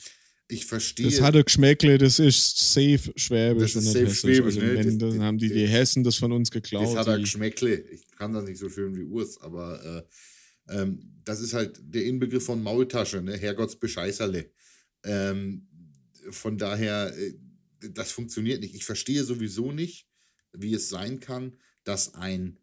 [0.48, 1.06] ich verstehe.
[1.06, 3.74] Das hatte Geschmäckle, das ist safe schwäbisch.
[3.74, 4.84] Das ist safe schwäbisch, also, ne?
[4.84, 6.88] Das, dann haben die, die Hessen das von uns geklaut.
[6.88, 7.76] Das hat er Geschmäckle.
[7.76, 10.04] Ich kann das nicht so schön wie Urs, aber äh,
[10.70, 13.38] ähm, das ist halt der Inbegriff von Maultasche, ne?
[13.38, 14.51] Herrgotts Bescheißerle.
[15.03, 15.68] Ähm,
[16.30, 17.34] von daher, äh,
[17.91, 18.76] das funktioniert nicht.
[18.76, 20.07] Ich verstehe sowieso nicht,
[20.53, 22.59] wie es sein kann, dass ein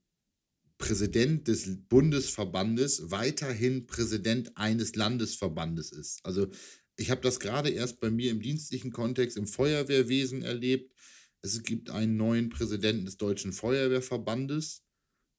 [0.78, 6.24] Präsident des Bundesverbandes weiterhin Präsident eines Landesverbandes ist.
[6.24, 6.49] Also
[6.96, 10.94] ich habe das gerade erst bei mir im dienstlichen Kontext im Feuerwehrwesen erlebt.
[11.42, 14.84] Es gibt einen neuen Präsidenten des Deutschen Feuerwehrverbandes.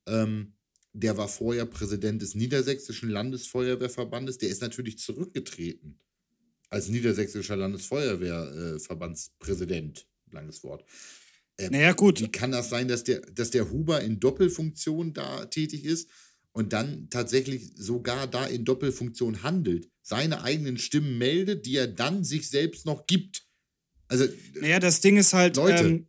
[0.08, 0.56] Ähm,
[0.94, 4.38] der war vorher Präsident des Niedersächsischen Landesfeuerwehrverbandes.
[4.38, 6.00] Der ist natürlich zurückgetreten
[6.70, 10.00] als Niedersächsischer Landesfeuerwehrverbandspräsident.
[10.00, 10.84] Äh, langes Wort.
[11.58, 12.22] Äh, naja, gut.
[12.22, 16.10] Wie kann das sein, dass der, dass der Huber in Doppelfunktion da tätig ist
[16.52, 22.24] und dann tatsächlich sogar da in Doppelfunktion handelt, seine eigenen Stimmen meldet, die er dann
[22.24, 23.48] sich selbst noch gibt?
[24.08, 24.26] Also,
[24.60, 25.58] naja, das Ding ist halt.
[25.58, 25.84] Leute.
[25.84, 26.09] Ähm,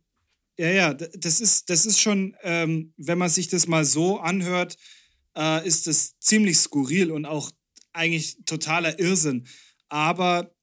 [0.61, 4.77] ja, ja, das ist, das ist schon, ähm, wenn man sich das mal so anhört,
[5.35, 7.49] äh, ist das ziemlich skurril und auch
[7.93, 9.47] eigentlich totaler Irrsinn.
[9.89, 10.53] Aber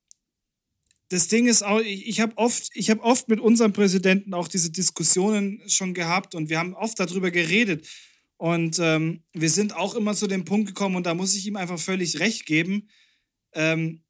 [1.09, 4.71] das Ding ist auch, ich, ich habe oft, hab oft mit unserem Präsidenten auch diese
[4.71, 7.89] Diskussionen schon gehabt und wir haben oft darüber geredet.
[8.37, 11.57] Und ähm, wir sind auch immer zu dem Punkt gekommen, und da muss ich ihm
[11.57, 12.89] einfach völlig recht geben,
[13.53, 14.05] ähm,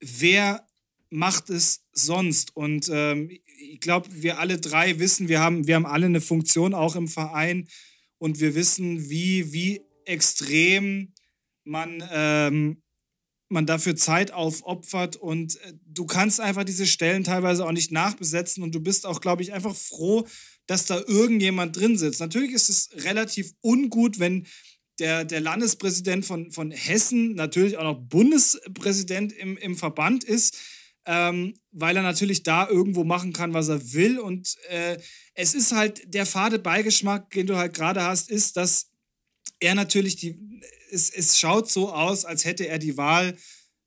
[0.00, 0.66] wer
[1.12, 2.56] macht es sonst?
[2.56, 6.74] Und ähm, ich glaube, wir alle drei wissen, wir haben, wir haben alle eine Funktion
[6.74, 7.68] auch im Verein
[8.18, 11.12] und wir wissen, wie, wie extrem
[11.64, 12.82] man ähm,
[13.52, 18.62] man dafür Zeit aufopfert und äh, du kannst einfach diese Stellen teilweise auch nicht nachbesetzen
[18.62, 20.26] und du bist auch, glaube ich, einfach froh,
[20.66, 22.20] dass da irgendjemand drin sitzt.
[22.20, 24.46] Natürlich ist es relativ ungut, wenn
[24.98, 30.58] der, der Landespräsident von, von Hessen natürlich auch noch Bundespräsident im, im Verband ist,
[31.06, 34.18] ähm, weil er natürlich da irgendwo machen kann, was er will.
[34.18, 34.98] Und äh,
[35.34, 38.90] es ist halt der fade Beigeschmack, den du halt gerade hast, ist, dass
[39.60, 40.38] er natürlich die,
[40.90, 43.36] es, es schaut so aus, als hätte er die Wahl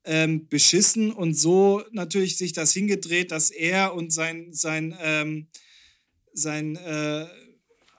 [0.04, 5.48] ähm, beschissen und so natürlich sich das hingedreht, dass er und sein, sein, ähm,
[6.32, 7.26] sein äh,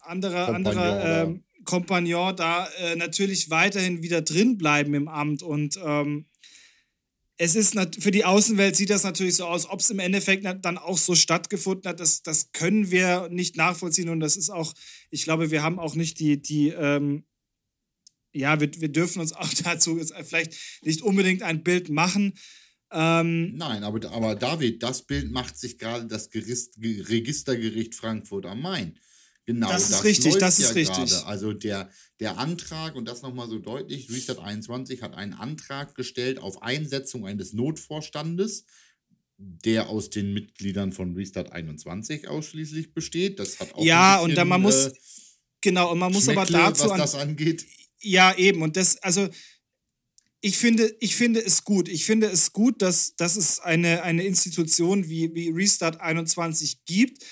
[0.02, 5.44] anderer, Kompagnon, anderer ähm, Kompagnon da äh, natürlich weiterhin wieder drin bleiben im Amt.
[5.44, 6.26] Und ähm,
[7.38, 10.78] es ist für die Außenwelt sieht das natürlich so aus, ob es im Endeffekt dann
[10.78, 14.10] auch so stattgefunden hat, das, das können wir nicht nachvollziehen.
[14.10, 14.74] Und das ist auch,
[15.12, 17.26] ich glaube, wir haben auch nicht die, die ähm,
[18.34, 22.34] ja, wir, wir dürfen uns auch dazu vielleicht nicht unbedingt ein Bild machen.
[22.92, 28.62] Ähm, Nein, aber, aber David, das Bild macht sich gerade das Gerist, Registergericht Frankfurt am
[28.62, 28.98] Main.
[29.48, 31.10] Genau, das ist das richtig, das ist ja richtig.
[31.10, 31.26] Grade.
[31.26, 31.90] Also der,
[32.20, 37.26] der Antrag, und das nochmal so deutlich, Restart 21 hat einen Antrag gestellt auf Einsetzung
[37.26, 38.66] eines Notvorstandes,
[39.38, 43.40] der aus den Mitgliedern von Restart 21 ausschließlich besteht.
[43.40, 44.94] Das hat auch ja, bisschen, und dann man muss, äh,
[45.62, 46.90] genau, und man muss aber dazu.
[46.90, 47.66] Was das angeht.
[48.02, 48.62] Ja, eben.
[48.62, 49.30] Und das, also
[50.42, 51.88] ich finde, ich finde es gut.
[51.88, 57.24] Ich finde es gut, dass, dass es eine, eine Institution wie, wie Restart 21 gibt,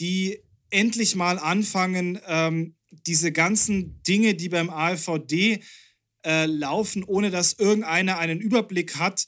[0.00, 5.62] die endlich mal anfangen, ähm, diese ganzen Dinge, die beim ALVD
[6.24, 9.26] äh, laufen, ohne dass irgendeiner einen Überblick hat,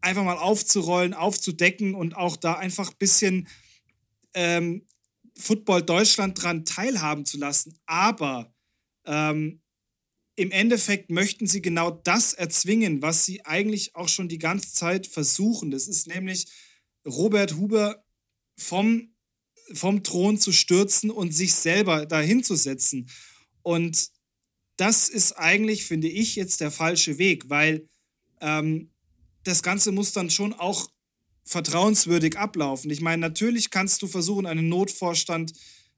[0.00, 3.48] einfach mal aufzurollen, aufzudecken und auch da einfach ein bisschen
[4.34, 4.86] ähm,
[5.36, 7.78] Football Deutschland dran teilhaben zu lassen.
[7.86, 8.54] Aber
[9.06, 9.62] ähm,
[10.36, 15.06] im Endeffekt möchten sie genau das erzwingen, was sie eigentlich auch schon die ganze Zeit
[15.06, 15.70] versuchen.
[15.70, 16.46] Das ist nämlich
[17.06, 18.04] Robert Huber
[18.58, 19.13] vom,
[19.72, 23.08] vom Thron zu stürzen und sich selber dahin zu setzen.
[23.62, 24.08] Und
[24.76, 27.88] das ist eigentlich, finde ich, jetzt der falsche Weg, weil
[28.40, 28.90] ähm,
[29.44, 30.88] das Ganze muss dann schon auch
[31.44, 32.90] vertrauenswürdig ablaufen.
[32.90, 35.52] Ich meine, natürlich kannst du versuchen, einen Notvorstand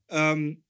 [0.08, 0.64] ähm,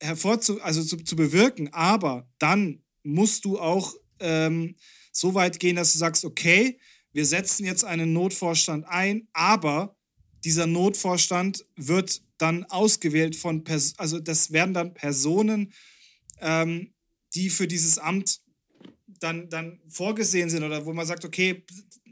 [0.00, 4.76] hervorzu, also zu, zu bewirken, aber dann musst du auch ähm,
[5.12, 6.78] so weit gehen, dass du sagst, okay,
[7.12, 9.93] wir setzen jetzt einen Notvorstand ein, aber
[10.44, 15.72] dieser Notvorstand wird dann ausgewählt von, Pers also das werden dann Personen,
[16.40, 16.92] ähm,
[17.34, 18.40] die für dieses Amt
[19.06, 21.64] dann, dann vorgesehen sind oder wo man sagt, okay,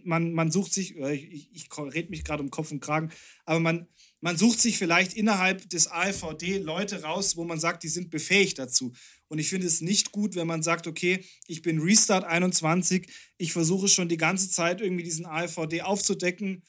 [0.05, 3.12] man, man sucht sich, ich, ich, ich rede mich gerade um Kopf und Kragen,
[3.45, 3.87] aber man,
[4.20, 8.59] man sucht sich vielleicht innerhalb des AfVD Leute raus, wo man sagt, die sind befähigt
[8.59, 8.93] dazu.
[9.28, 13.53] Und ich finde es nicht gut, wenn man sagt, okay, ich bin Restart 21, ich
[13.53, 16.62] versuche schon die ganze Zeit irgendwie diesen AfVD aufzudecken,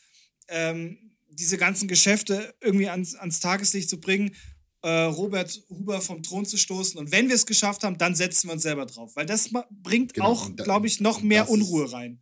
[0.47, 4.35] ähm, diese ganzen Geschäfte irgendwie ans, ans Tageslicht zu bringen,
[4.81, 6.99] äh, Robert Huber vom Thron zu stoßen.
[6.99, 9.15] Und wenn wir es geschafft haben, dann setzen wir uns selber drauf.
[9.15, 12.19] Weil das bringt genau, auch, glaube ich, noch mehr Unruhe ist, rein.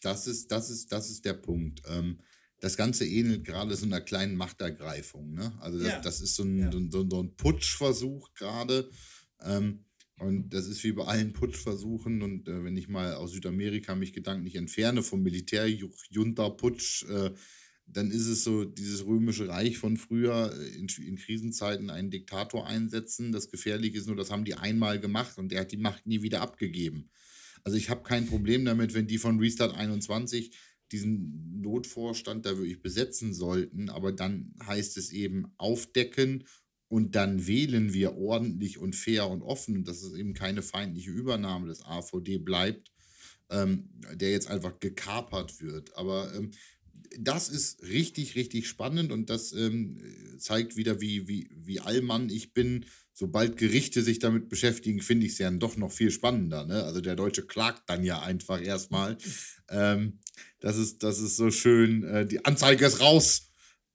[0.00, 1.82] Das ist, das ist, das ist der Punkt.
[1.88, 2.20] Ähm,
[2.60, 5.34] das Ganze ähnelt gerade so einer kleinen Machtergreifung.
[5.34, 5.52] Ne?
[5.60, 6.00] Also das, ja.
[6.00, 6.70] das ist so ein, ja.
[6.72, 8.90] so, so ein Putschversuch gerade.
[9.42, 9.84] Ähm,
[10.18, 12.22] und das ist wie bei allen Putschversuchen.
[12.22, 17.34] Und äh, wenn ich mal aus Südamerika mich gedanklich entferne vom Militärjunta-Putsch, äh,
[17.86, 22.66] dann ist es so dieses römische Reich von früher äh, in, in, Krisenzeiten einen Diktator
[22.66, 23.32] einsetzen.
[23.32, 26.22] Das Gefährliche ist nur, das haben die einmal gemacht und der hat die Macht nie
[26.22, 27.10] wieder abgegeben.
[27.62, 30.52] Also ich habe kein Problem damit, wenn die von Restart 21
[30.92, 36.44] diesen Notvorstand da wirklich besetzen sollten, aber dann heißt es eben aufdecken
[36.88, 41.68] und dann wählen wir ordentlich und fair und offen dass es eben keine feindliche Übernahme
[41.68, 42.92] des AVD bleibt,
[43.50, 45.96] ähm, der jetzt einfach gekapert wird.
[45.96, 46.50] Aber ähm,
[47.18, 49.98] das ist richtig, richtig spannend und das ähm,
[50.38, 52.86] zeigt wieder, wie, wie, wie allmann ich bin.
[53.12, 56.66] Sobald Gerichte sich damit beschäftigen, finde ich es ja doch noch viel spannender.
[56.66, 56.82] Ne?
[56.82, 59.16] Also der Deutsche klagt dann ja einfach erstmal.
[59.68, 60.18] Ähm,
[60.58, 62.02] das, ist, das ist so schön.
[62.02, 63.50] Äh, die Anzeige ist raus.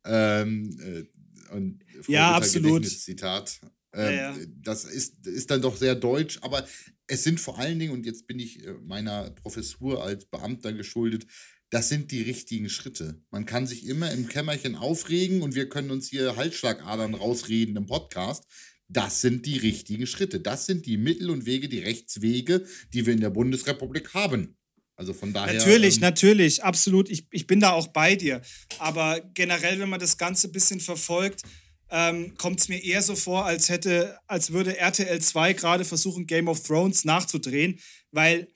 [0.05, 2.87] Ähm, äh, und ja, absolut.
[2.87, 3.59] Zitat.
[3.93, 4.37] Ähm, ja, ja.
[4.61, 6.65] Das ist, ist dann doch sehr deutsch, aber
[7.07, 11.25] es sind vor allen Dingen, und jetzt bin ich äh, meiner Professur als Beamter geschuldet,
[11.69, 13.21] das sind die richtigen Schritte.
[13.29, 17.85] Man kann sich immer im Kämmerchen aufregen und wir können uns hier Halsschlagadern rausreden im
[17.85, 18.45] Podcast.
[18.87, 20.39] Das sind die richtigen Schritte.
[20.39, 24.57] Das sind die Mittel und Wege, die Rechtswege, die wir in der Bundesrepublik haben.
[24.95, 25.53] Also von daher.
[25.53, 27.09] Natürlich, ähm, natürlich, absolut.
[27.09, 28.41] Ich, ich bin da auch bei dir.
[28.79, 31.43] Aber generell, wenn man das Ganze ein bisschen verfolgt,
[31.91, 36.25] ähm, kommt es mir eher so vor, als hätte, als würde RTL 2 gerade versuchen,
[36.25, 37.79] Game of Thrones nachzudrehen,
[38.11, 38.47] weil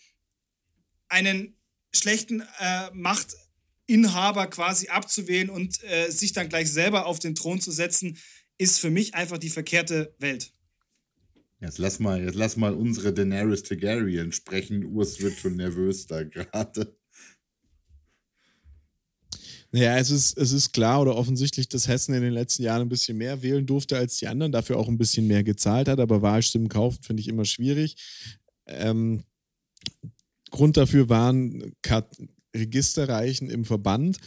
[1.07, 1.55] einen
[1.95, 7.71] schlechten äh, Machtinhaber quasi abzuwählen und äh, sich dann gleich selber auf den Thron zu
[7.71, 8.17] setzen,
[8.57, 10.53] ist für mich einfach die verkehrte Welt.
[11.59, 14.83] Jetzt lass mal, jetzt lass mal unsere Daenerys Targaryen sprechen.
[14.83, 16.97] Urs wird schon nervös da gerade.
[19.71, 22.89] Naja, es ist, es ist klar oder offensichtlich, dass Hessen in den letzten Jahren ein
[22.89, 26.21] bisschen mehr wählen durfte als die anderen, dafür auch ein bisschen mehr gezahlt hat, aber
[26.21, 27.95] Wahlstimmen kaufen finde ich immer schwierig.
[28.67, 29.23] Ähm,
[30.53, 31.73] Grund dafür waren
[32.55, 34.17] Registerreichen im Verband.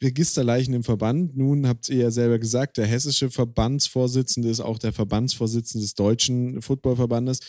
[0.00, 1.36] Registerleichen im Verband.
[1.36, 6.62] Nun habt ihr ja selber gesagt, der hessische Verbandsvorsitzende ist auch der Verbandsvorsitzende des deutschen
[6.62, 7.40] Footballverbandes.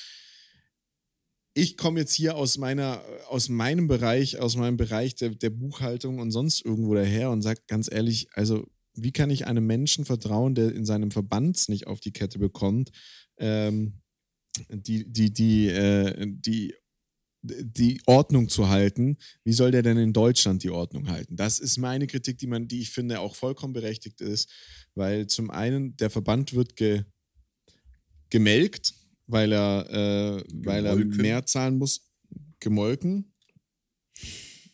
[1.53, 2.99] Ich komme jetzt hier aus meiner,
[3.30, 7.61] aus meinem Bereich, aus meinem Bereich der, der Buchhaltung und sonst irgendwo daher und sage
[7.67, 11.99] ganz ehrlich, also wie kann ich einem Menschen vertrauen, der in seinem Verband nicht auf
[11.99, 12.91] die Kette bekommt,
[13.38, 14.01] ähm,
[14.69, 16.73] die, die, die, äh, die
[17.45, 21.35] die Ordnung zu halten, wie soll der denn in Deutschland die Ordnung halten?
[21.35, 24.49] Das ist meine Kritik, die man, die ich finde auch vollkommen berechtigt ist,
[24.95, 27.03] weil zum einen der Verband wird ge,
[28.29, 28.93] gemelkt,
[29.27, 32.11] weil er, äh, weil er mehr zahlen muss,
[32.59, 33.33] gemolken,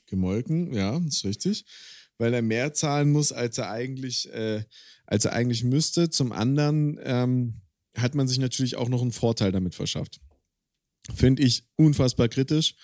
[0.05, 1.65] gemolken, ja, ist richtig,
[2.17, 4.63] weil er mehr zahlen muss, als er eigentlich, äh,
[5.05, 6.09] als er eigentlich müsste.
[6.09, 7.61] Zum anderen ähm,
[7.97, 10.21] hat man sich natürlich auch noch einen Vorteil damit verschafft.
[11.15, 12.75] Finde ich unfassbar kritisch.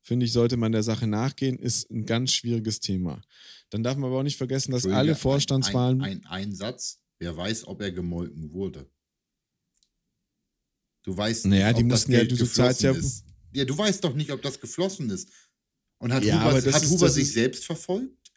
[0.00, 3.20] Finde ich, sollte man der Sache nachgehen, ist ein ganz schwieriges Thema.
[3.70, 6.00] Dann darf man aber auch nicht vergessen, dass alle Vorstandswahlen.
[6.00, 8.90] Ein, ein, ein, Satz, wer weiß, ob er gemolken wurde.
[11.02, 12.92] Du weißt nicht, naja, die ob mussten das Geld ja, du, zahlst ja.
[12.92, 13.24] Ist.
[13.52, 15.30] Ja, du weißt doch nicht, ob das geflossen ist.
[15.98, 18.30] Und hat ja, Huber, hat Huber sich selbst verfolgt?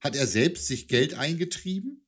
[0.00, 2.07] Hat er selbst sich Geld eingetrieben?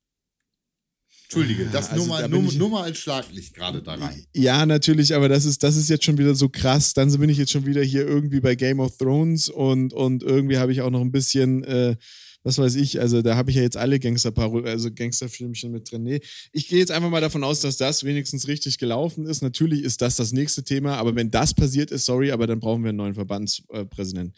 [1.31, 4.25] Entschuldige, das also, nur, mal, nur, ich, nur mal als Schlaglicht gerade da rein.
[4.35, 6.93] Ja, natürlich, aber das ist, das ist jetzt schon wieder so krass.
[6.93, 10.57] Dann bin ich jetzt schon wieder hier irgendwie bei Game of Thrones und, und irgendwie
[10.57, 11.95] habe ich auch noch ein bisschen, äh,
[12.43, 16.03] was weiß ich, also da habe ich ja jetzt alle Gangster also Gangsterfilmchen mit drin.
[16.03, 16.19] Nee,
[16.51, 19.41] ich gehe jetzt einfach mal davon aus, dass das wenigstens richtig gelaufen ist.
[19.41, 22.83] Natürlich ist das das nächste Thema, aber wenn das passiert ist, sorry, aber dann brauchen
[22.83, 24.35] wir einen neuen Verbandspräsidenten.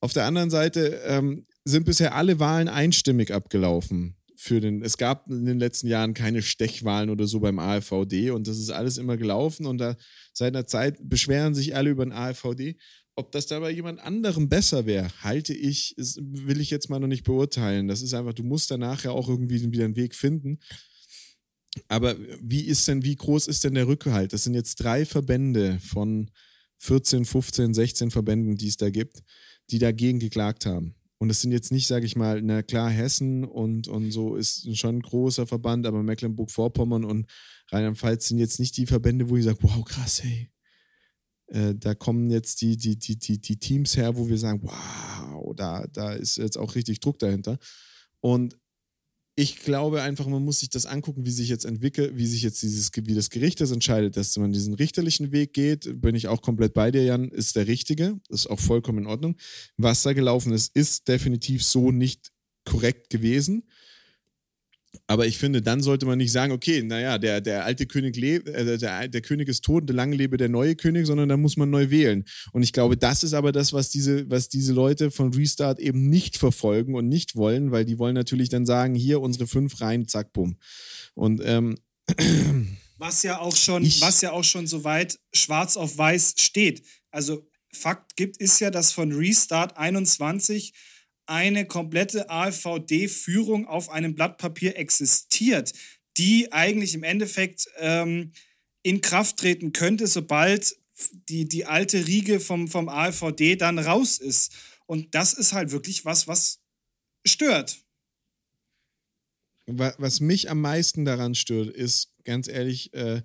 [0.00, 4.15] Auf der anderen Seite ähm, sind bisher alle Wahlen einstimmig abgelaufen
[4.46, 8.46] für den, es gab in den letzten Jahren keine Stechwahlen oder so beim AfVD und
[8.46, 9.96] das ist alles immer gelaufen und da
[10.32, 12.76] seit einer Zeit beschweren sich alle über den AfVD.
[13.16, 17.08] Ob das da bei jemand anderem besser wäre, halte ich, will ich jetzt mal noch
[17.08, 17.88] nicht beurteilen.
[17.88, 20.58] Das ist einfach, du musst danach ja auch irgendwie wieder einen Weg finden.
[21.88, 24.32] Aber wie ist denn, wie groß ist denn der Rückhalt?
[24.32, 26.30] Das sind jetzt drei Verbände von
[26.78, 29.22] 14, 15, 16 Verbänden, die es da gibt,
[29.70, 30.94] die dagegen geklagt haben.
[31.18, 34.76] Und es sind jetzt nicht, sage ich mal, na klar, Hessen und, und so ist
[34.76, 37.30] schon ein großer Verband, aber Mecklenburg-Vorpommern und
[37.70, 40.50] Rheinland-Pfalz sind jetzt nicht die Verbände, wo ich sage, wow, krass, hey.
[41.48, 45.54] Äh, da kommen jetzt die, die, die, die, die Teams her, wo wir sagen, wow,
[45.56, 47.58] da, da ist jetzt auch richtig Druck dahinter.
[48.20, 48.58] Und
[49.38, 52.62] ich glaube einfach, man muss sich das angucken, wie sich jetzt entwickelt, wie sich jetzt
[52.62, 56.40] dieses, wie das Gericht das entscheidet, dass man diesen richterlichen Weg geht, bin ich auch
[56.40, 59.36] komplett bei dir, Jan, ist der richtige, ist auch vollkommen in Ordnung.
[59.76, 62.32] Was da gelaufen ist, ist definitiv so nicht
[62.64, 63.64] korrekt gewesen.
[65.06, 68.48] Aber ich finde, dann sollte man nicht sagen, okay, naja, der, der alte König lebt,
[68.48, 71.70] äh, der, der König ist tot, lange lebe der neue König, sondern da muss man
[71.70, 72.24] neu wählen.
[72.52, 76.08] Und ich glaube, das ist aber das, was diese, was diese Leute von Restart eben
[76.08, 80.08] nicht verfolgen und nicht wollen, weil die wollen natürlich dann sagen, hier unsere fünf Reihen,
[80.08, 80.56] zack, bumm.
[81.14, 81.76] Und ähm,
[82.98, 86.82] was ja auch schon, ich, was ja auch schon soweit schwarz auf weiß steht.
[87.10, 90.72] Also Fakt gibt, ist ja, dass von Restart 21
[91.26, 95.72] eine komplette AVD-Führung auf einem Blatt Papier existiert,
[96.16, 98.32] die eigentlich im Endeffekt ähm,
[98.82, 100.76] in Kraft treten könnte, sobald
[101.28, 104.52] die, die alte Riege vom, vom AVD dann raus ist.
[104.86, 106.60] Und das ist halt wirklich was, was
[107.26, 107.78] stört.
[109.66, 113.22] Was mich am meisten daran stört, ist ganz ehrlich, äh,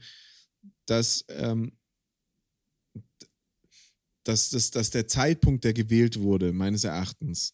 [0.87, 1.77] dass, ähm,
[4.23, 7.53] dass, dass, dass der Zeitpunkt, der gewählt wurde, meines Erachtens,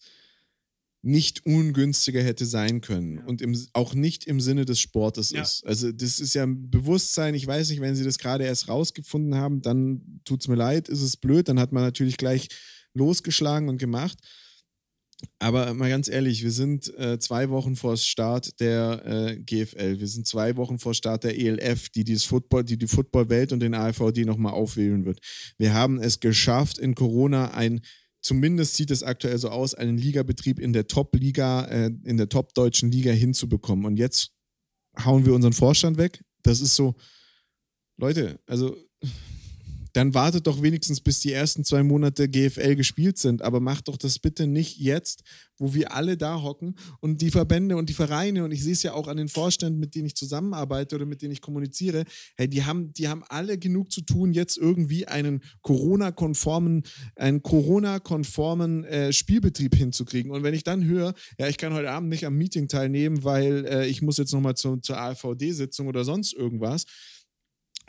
[1.01, 3.25] nicht ungünstiger hätte sein können ja.
[3.25, 5.41] und im, auch nicht im Sinne des Sportes ja.
[5.41, 5.65] ist.
[5.65, 9.35] Also das ist ja ein Bewusstsein, ich weiß nicht, wenn sie das gerade erst rausgefunden
[9.35, 12.49] haben, dann tut es mir leid, ist es blöd, dann hat man natürlich gleich
[12.93, 14.17] losgeschlagen und gemacht.
[15.39, 20.07] Aber mal ganz ehrlich, wir sind äh, zwei Wochen vor Start der äh, GFL, wir
[20.07, 23.73] sind zwei Wochen vor Start der ELF, die dieses Football, die die Footballwelt und den
[23.73, 25.19] AVD nochmal aufwählen wird.
[25.57, 27.81] Wir haben es geschafft, in Corona ein
[28.21, 32.91] zumindest sieht es aktuell so aus, einen Ligabetrieb in der Top-Liga, äh, in der top-deutschen
[32.91, 33.85] Liga hinzubekommen.
[33.85, 34.31] Und jetzt
[35.03, 36.23] hauen wir unseren Vorstand weg.
[36.43, 36.95] Das ist so,
[37.97, 38.77] Leute, also
[39.97, 43.41] dann wartet doch wenigstens, bis die ersten zwei Monate GFL gespielt sind.
[43.41, 45.23] Aber macht doch das bitte nicht jetzt,
[45.57, 48.83] wo wir alle da hocken und die Verbände und die Vereine, und ich sehe es
[48.83, 52.03] ja auch an den Vorständen, mit denen ich zusammenarbeite oder mit denen ich kommuniziere,
[52.35, 56.83] hey, die haben, die haben alle genug zu tun, jetzt irgendwie einen Corona-konformen,
[57.15, 60.31] einen Corona-konformen äh, Spielbetrieb hinzukriegen.
[60.31, 63.65] Und wenn ich dann höre, ja, ich kann heute Abend nicht am Meeting teilnehmen, weil
[63.65, 66.85] äh, ich muss jetzt nochmal zu, zur AVD-Sitzung oder sonst irgendwas,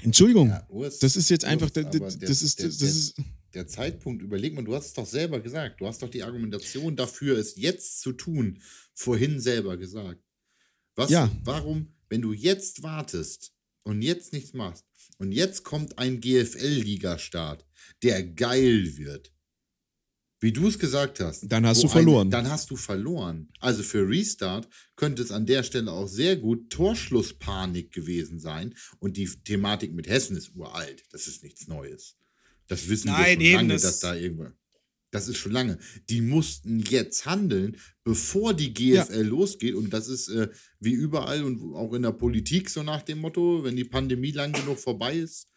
[0.03, 3.15] Entschuldigung, ja, Urs, das ist jetzt Urs, einfach, das, der, das, ist, das der, ist.
[3.55, 5.81] Der Zeitpunkt, überleg mal, du hast es doch selber gesagt.
[5.81, 8.61] Du hast doch die Argumentation dafür, es jetzt zu tun,
[8.95, 10.23] vorhin selber gesagt.
[10.95, 11.31] Was, ja.
[11.45, 13.53] warum, wenn du jetzt wartest
[13.85, 14.85] und jetzt nichts machst
[15.19, 17.65] und jetzt kommt ein GFL-Liga-Start,
[18.03, 19.33] der geil wird,
[20.41, 21.51] wie du es gesagt hast.
[21.51, 22.29] Dann hast du verloren.
[22.29, 23.49] Ein, dann hast du verloren.
[23.61, 28.75] Also für Restart könnte es an der Stelle auch sehr gut Torschlusspanik gewesen sein.
[28.99, 31.03] Und die Thematik mit Hessen ist uralt.
[31.11, 32.17] Das ist nichts Neues.
[32.69, 34.49] Das wissen Nein, wir schon lange, das dass da irgendwo.
[35.11, 35.79] Das ist schon lange.
[36.11, 39.23] Die mussten jetzt handeln, bevor die GFL ja.
[39.23, 39.75] losgeht.
[39.75, 40.49] Und das ist äh,
[40.81, 44.53] wie überall und auch in der Politik so nach dem Motto, wenn die Pandemie lang
[44.53, 45.49] genug vorbei ist,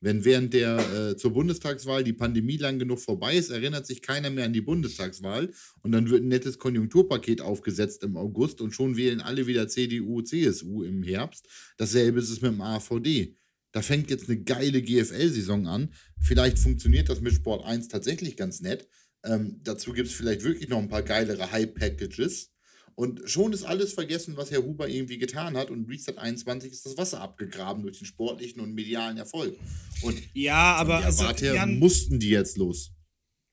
[0.00, 4.30] wenn während der äh, zur Bundestagswahl die Pandemie lang genug vorbei ist, erinnert sich keiner
[4.30, 5.50] mehr an die Bundestagswahl
[5.82, 10.22] und dann wird ein nettes Konjunkturpaket aufgesetzt im August und schon wählen alle wieder CDU,
[10.22, 11.48] CSU im Herbst.
[11.76, 13.36] Dasselbe ist es mit dem AVD.
[13.72, 15.92] Da fängt jetzt eine geile GFL-Saison an.
[16.20, 18.88] Vielleicht funktioniert das mit Sport 1 tatsächlich ganz nett.
[19.24, 22.50] Ähm, dazu gibt es vielleicht wirklich noch ein paar geilere High-Packages.
[22.98, 25.70] Und schon ist alles vergessen, was Herr Huber irgendwie getan hat.
[25.70, 29.56] Und Reset 21 ist das Wasser abgegraben durch den sportlichen und medialen Erfolg.
[30.02, 32.90] Und ja, aber also, Jan, mussten die jetzt los.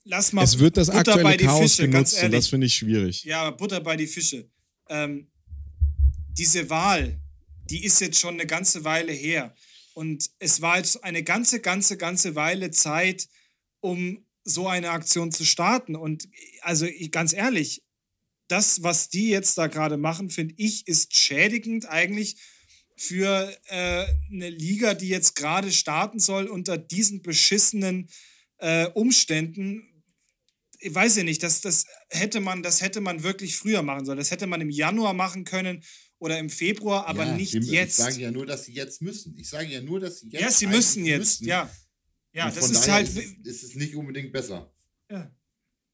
[0.03, 3.23] Lass mal es wird das Butter aktuelle Chaos Fische, genutzt und das finde ich schwierig.
[3.23, 4.49] Ja, Butter bei die Fische.
[4.89, 5.27] Ähm,
[6.35, 7.21] diese Wahl,
[7.69, 9.53] die ist jetzt schon eine ganze Weile her.
[9.93, 13.27] Und es war jetzt eine ganze, ganze, ganze Weile Zeit,
[13.79, 15.95] um so eine Aktion zu starten.
[15.95, 16.27] Und
[16.63, 17.83] also ganz ehrlich,
[18.47, 22.37] das, was die jetzt da gerade machen, finde ich, ist schädigend eigentlich
[22.97, 28.09] für äh, eine Liga, die jetzt gerade starten soll unter diesen beschissenen
[28.57, 30.03] äh, Umständen.
[30.79, 34.17] Ich weiß ja nicht, das, das, hätte man, das hätte man wirklich früher machen sollen.
[34.17, 35.83] Das hätte man im Januar machen können
[36.19, 37.99] oder im Februar, aber ja, nicht die, jetzt.
[37.99, 39.37] Ich sage ja nur, dass sie jetzt müssen.
[39.37, 40.41] Ich sage ja nur, dass sie jetzt.
[40.41, 41.47] Ja, sie müssen jetzt, müssen.
[41.47, 41.69] ja.
[42.31, 43.07] Ja, das ist halt.
[43.07, 44.73] Ist, ist es nicht unbedingt besser.
[45.09, 45.33] Ja.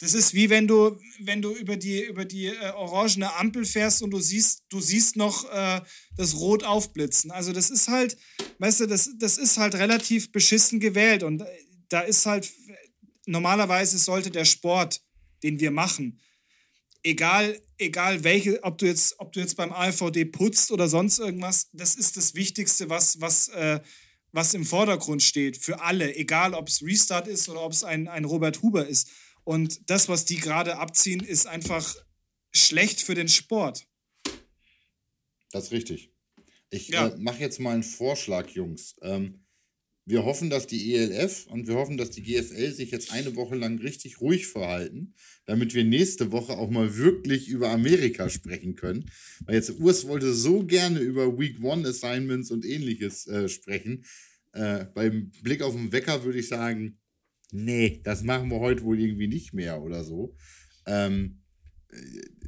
[0.02, 4.02] Das ist wie wenn du, wenn du über die, über die äh, orangene Ampel fährst
[4.02, 5.80] und du siehst, du siehst noch äh,
[6.18, 7.30] das Rot aufblitzen.
[7.30, 8.18] Also das ist halt,
[8.58, 11.22] weißt du, das, das ist halt relativ beschissen gewählt.
[11.22, 11.46] Und äh,
[11.88, 12.52] da ist halt,
[13.28, 15.02] normalerweise sollte der Sport,
[15.44, 16.20] den wir machen,
[17.04, 21.70] egal, egal welche, ob du jetzt, ob du jetzt beim AVD putzt oder sonst irgendwas,
[21.74, 23.80] das ist das Wichtigste, was, was, äh,
[24.32, 28.08] was im Vordergrund steht für alle, egal ob es Restart ist oder ob es ein,
[28.08, 29.12] ein Robert Huber ist.
[29.44, 31.96] Und das, was die gerade abziehen, ist einfach
[32.54, 33.88] schlecht für den Sport.
[35.52, 36.12] Das ist richtig.
[36.70, 37.08] Ich Ja.
[37.10, 38.96] äh, mache jetzt mal einen Vorschlag, Jungs.
[39.02, 39.46] Ähm,
[40.06, 43.56] wir hoffen, dass die ELF und wir hoffen, dass die GFL sich jetzt eine Woche
[43.56, 45.14] lang richtig ruhig verhalten,
[45.46, 49.12] damit wir nächste Woche auch mal wirklich über Amerika sprechen können.
[49.42, 54.04] Weil jetzt Urs wollte so gerne über Week One Assignments und ähnliches äh, sprechen.
[54.54, 57.00] Äh, beim Blick auf den Wecker würde ich sagen,
[57.52, 60.36] nee, das machen wir heute wohl irgendwie nicht mehr oder so.
[60.86, 61.42] Ähm,
[61.90, 61.96] äh,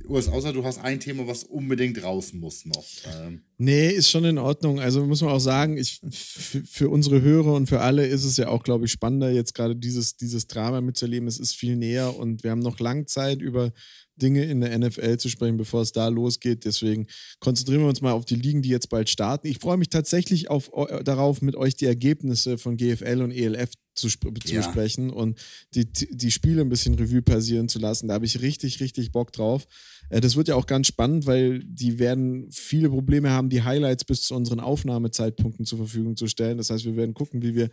[0.07, 2.85] Urs, außer du hast ein Thema, was unbedingt raus muss noch.
[3.05, 4.81] Ähm, Nee, ist schon in Ordnung.
[4.81, 8.49] Also muss man auch sagen, ich, für, unsere Hörer und für alle ist es ja
[8.49, 11.29] auch, glaube ich, spannender, jetzt gerade dieses, dieses Drama mitzuerleben.
[11.29, 13.71] Es ist viel näher und wir haben noch lang Zeit, über
[14.15, 16.65] Dinge in der NFL zu sprechen, bevor es da losgeht.
[16.65, 17.07] Deswegen
[17.39, 19.47] konzentrieren wir uns mal auf die Ligen, die jetzt bald starten.
[19.47, 23.71] Ich freue mich tatsächlich auf, äh, darauf, mit euch die Ergebnisse von GFL und ELF
[23.95, 24.61] zu, sp zu Ja.
[24.61, 25.39] besprechen und
[25.75, 28.07] die, die Spiele ein bisschen Revue passieren zu lassen.
[28.07, 29.67] Da habe ich richtig, richtig Bock drauf.
[30.09, 34.03] Äh, Das wird ja auch ganz spannend, weil die werden viele Probleme haben, die Highlights
[34.05, 36.57] bis zu unseren Aufnahmezeitpunkten zur Verfügung zu stellen.
[36.57, 37.69] Das heißt, wir werden gucken, wie wir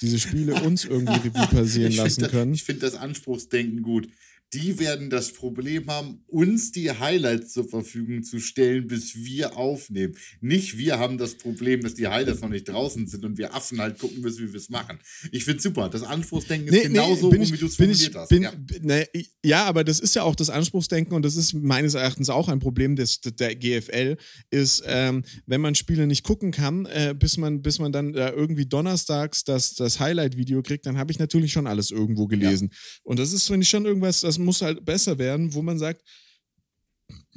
[0.00, 2.54] diese Spiele uns irgendwie Revue passieren lassen finde können.
[2.54, 4.08] ich find das Anspruchsdenken gut.
[4.52, 10.14] Die werden das Problem haben, uns die Highlights zur Verfügung zu stellen, bis wir aufnehmen.
[10.40, 13.80] Nicht wir haben das Problem, dass die Highlights noch nicht draußen sind und wir Affen
[13.80, 15.00] halt gucken müssen, wie wir es machen.
[15.32, 15.88] Ich finde super.
[15.88, 18.28] Das Anspruchsdenken ist genauso, rum, ich- wie du es formuliert ich, hast.
[18.28, 18.52] Bin, ja.
[18.80, 19.06] ne,
[19.44, 22.60] ja, aber das ist ja auch das Anspruchsdenken und das ist meines Erachtens auch ein
[22.60, 24.16] Problem des, der GFL,
[24.50, 28.30] ist, ähm, wenn man Spiele nicht gucken kann, äh, bis, man, bis man dann äh,
[28.30, 32.70] irgendwie donnerstags das, das Highlight-Video kriegt, dann habe ich natürlich schon alles irgendwo gelesen.
[33.02, 36.02] Und das ist, finde ich, schon irgendwas, das muss halt besser werden, wo man sagt,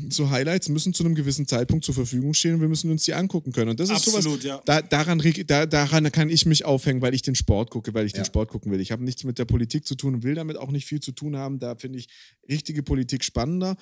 [0.10, 3.14] so Highlights müssen zu einem gewissen Zeitpunkt zur Verfügung stehen und wir müssen uns die
[3.14, 3.72] angucken können.
[3.72, 4.62] Und das ist sowas, Absolut, ja.
[4.66, 8.14] da, daran, da, daran kann ich mich aufhängen, weil ich den Sport gucke, weil ich
[8.14, 8.26] den Ja.
[8.26, 8.80] Sport gucken will.
[8.80, 11.12] Ich habe nichts mit der Politik zu tun und will damit auch nicht viel zu
[11.12, 11.60] tun haben.
[11.60, 12.08] Da finde ich
[12.48, 13.76] richtige Politik spannender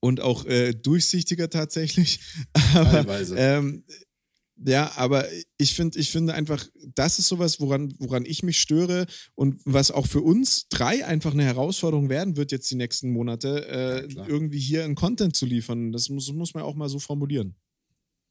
[0.00, 2.20] und auch äh, durchsichtiger tatsächlich.
[2.74, 3.36] Aber, Teilweise.
[3.36, 3.84] ähm,
[4.64, 9.06] ja, aber ich finde, ich finde einfach, das ist sowas, woran, woran ich mich störe
[9.34, 13.66] und was auch für uns drei einfach eine Herausforderung werden wird jetzt die nächsten Monate,
[13.68, 15.92] äh, Ja, irgendwie hier einen Content zu liefern.
[15.92, 17.54] Das muss, muss man auch mal so formulieren.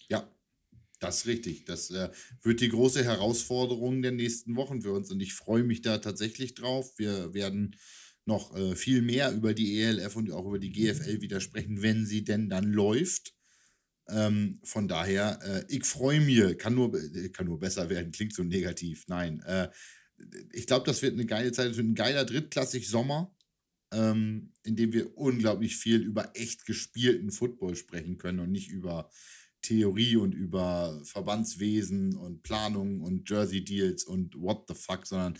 [0.09, 0.29] Ja,
[0.99, 1.65] das ist richtig.
[1.65, 2.09] Das äh,
[2.41, 6.55] wird die große Herausforderung der nächsten Wochen für uns und ich freue mich da tatsächlich
[6.55, 6.97] drauf.
[6.97, 7.75] Wir werden
[8.25, 12.05] noch äh, viel mehr über die ELF und auch über die GFL wieder sprechen, wenn
[12.05, 13.33] sie denn dann läuft.
[14.09, 18.33] Ähm, von daher, äh, ich freue mich, kann nur, äh, kann nur besser werden, klingt
[18.33, 19.05] so negativ.
[19.07, 19.69] Nein, äh,
[20.53, 23.35] ich glaube, das wird eine geile Zeit, es wird ein geiler drittklassig Sommer,
[23.91, 29.09] ähm, in dem wir unglaublich viel über echt gespielten Football sprechen können und nicht über
[29.61, 35.37] Theorie und über Verbandswesen und Planung und Jersey Deals und what the fuck, sondern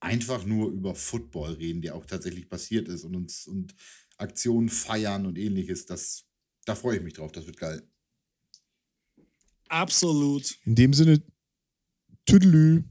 [0.00, 3.74] einfach nur über Football reden, der auch tatsächlich passiert ist und uns und
[4.16, 5.86] Aktionen feiern und ähnliches.
[5.86, 6.26] Das,
[6.64, 7.86] da freue ich mich drauf, das wird geil.
[9.70, 10.58] Absolut.
[10.64, 11.22] In dem Sinne,
[12.26, 12.84] Tüdelü.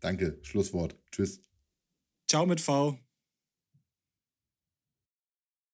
[0.00, 0.96] Danke, Schlusswort.
[1.10, 1.40] Tschüss.
[2.28, 2.96] Ciao mit V.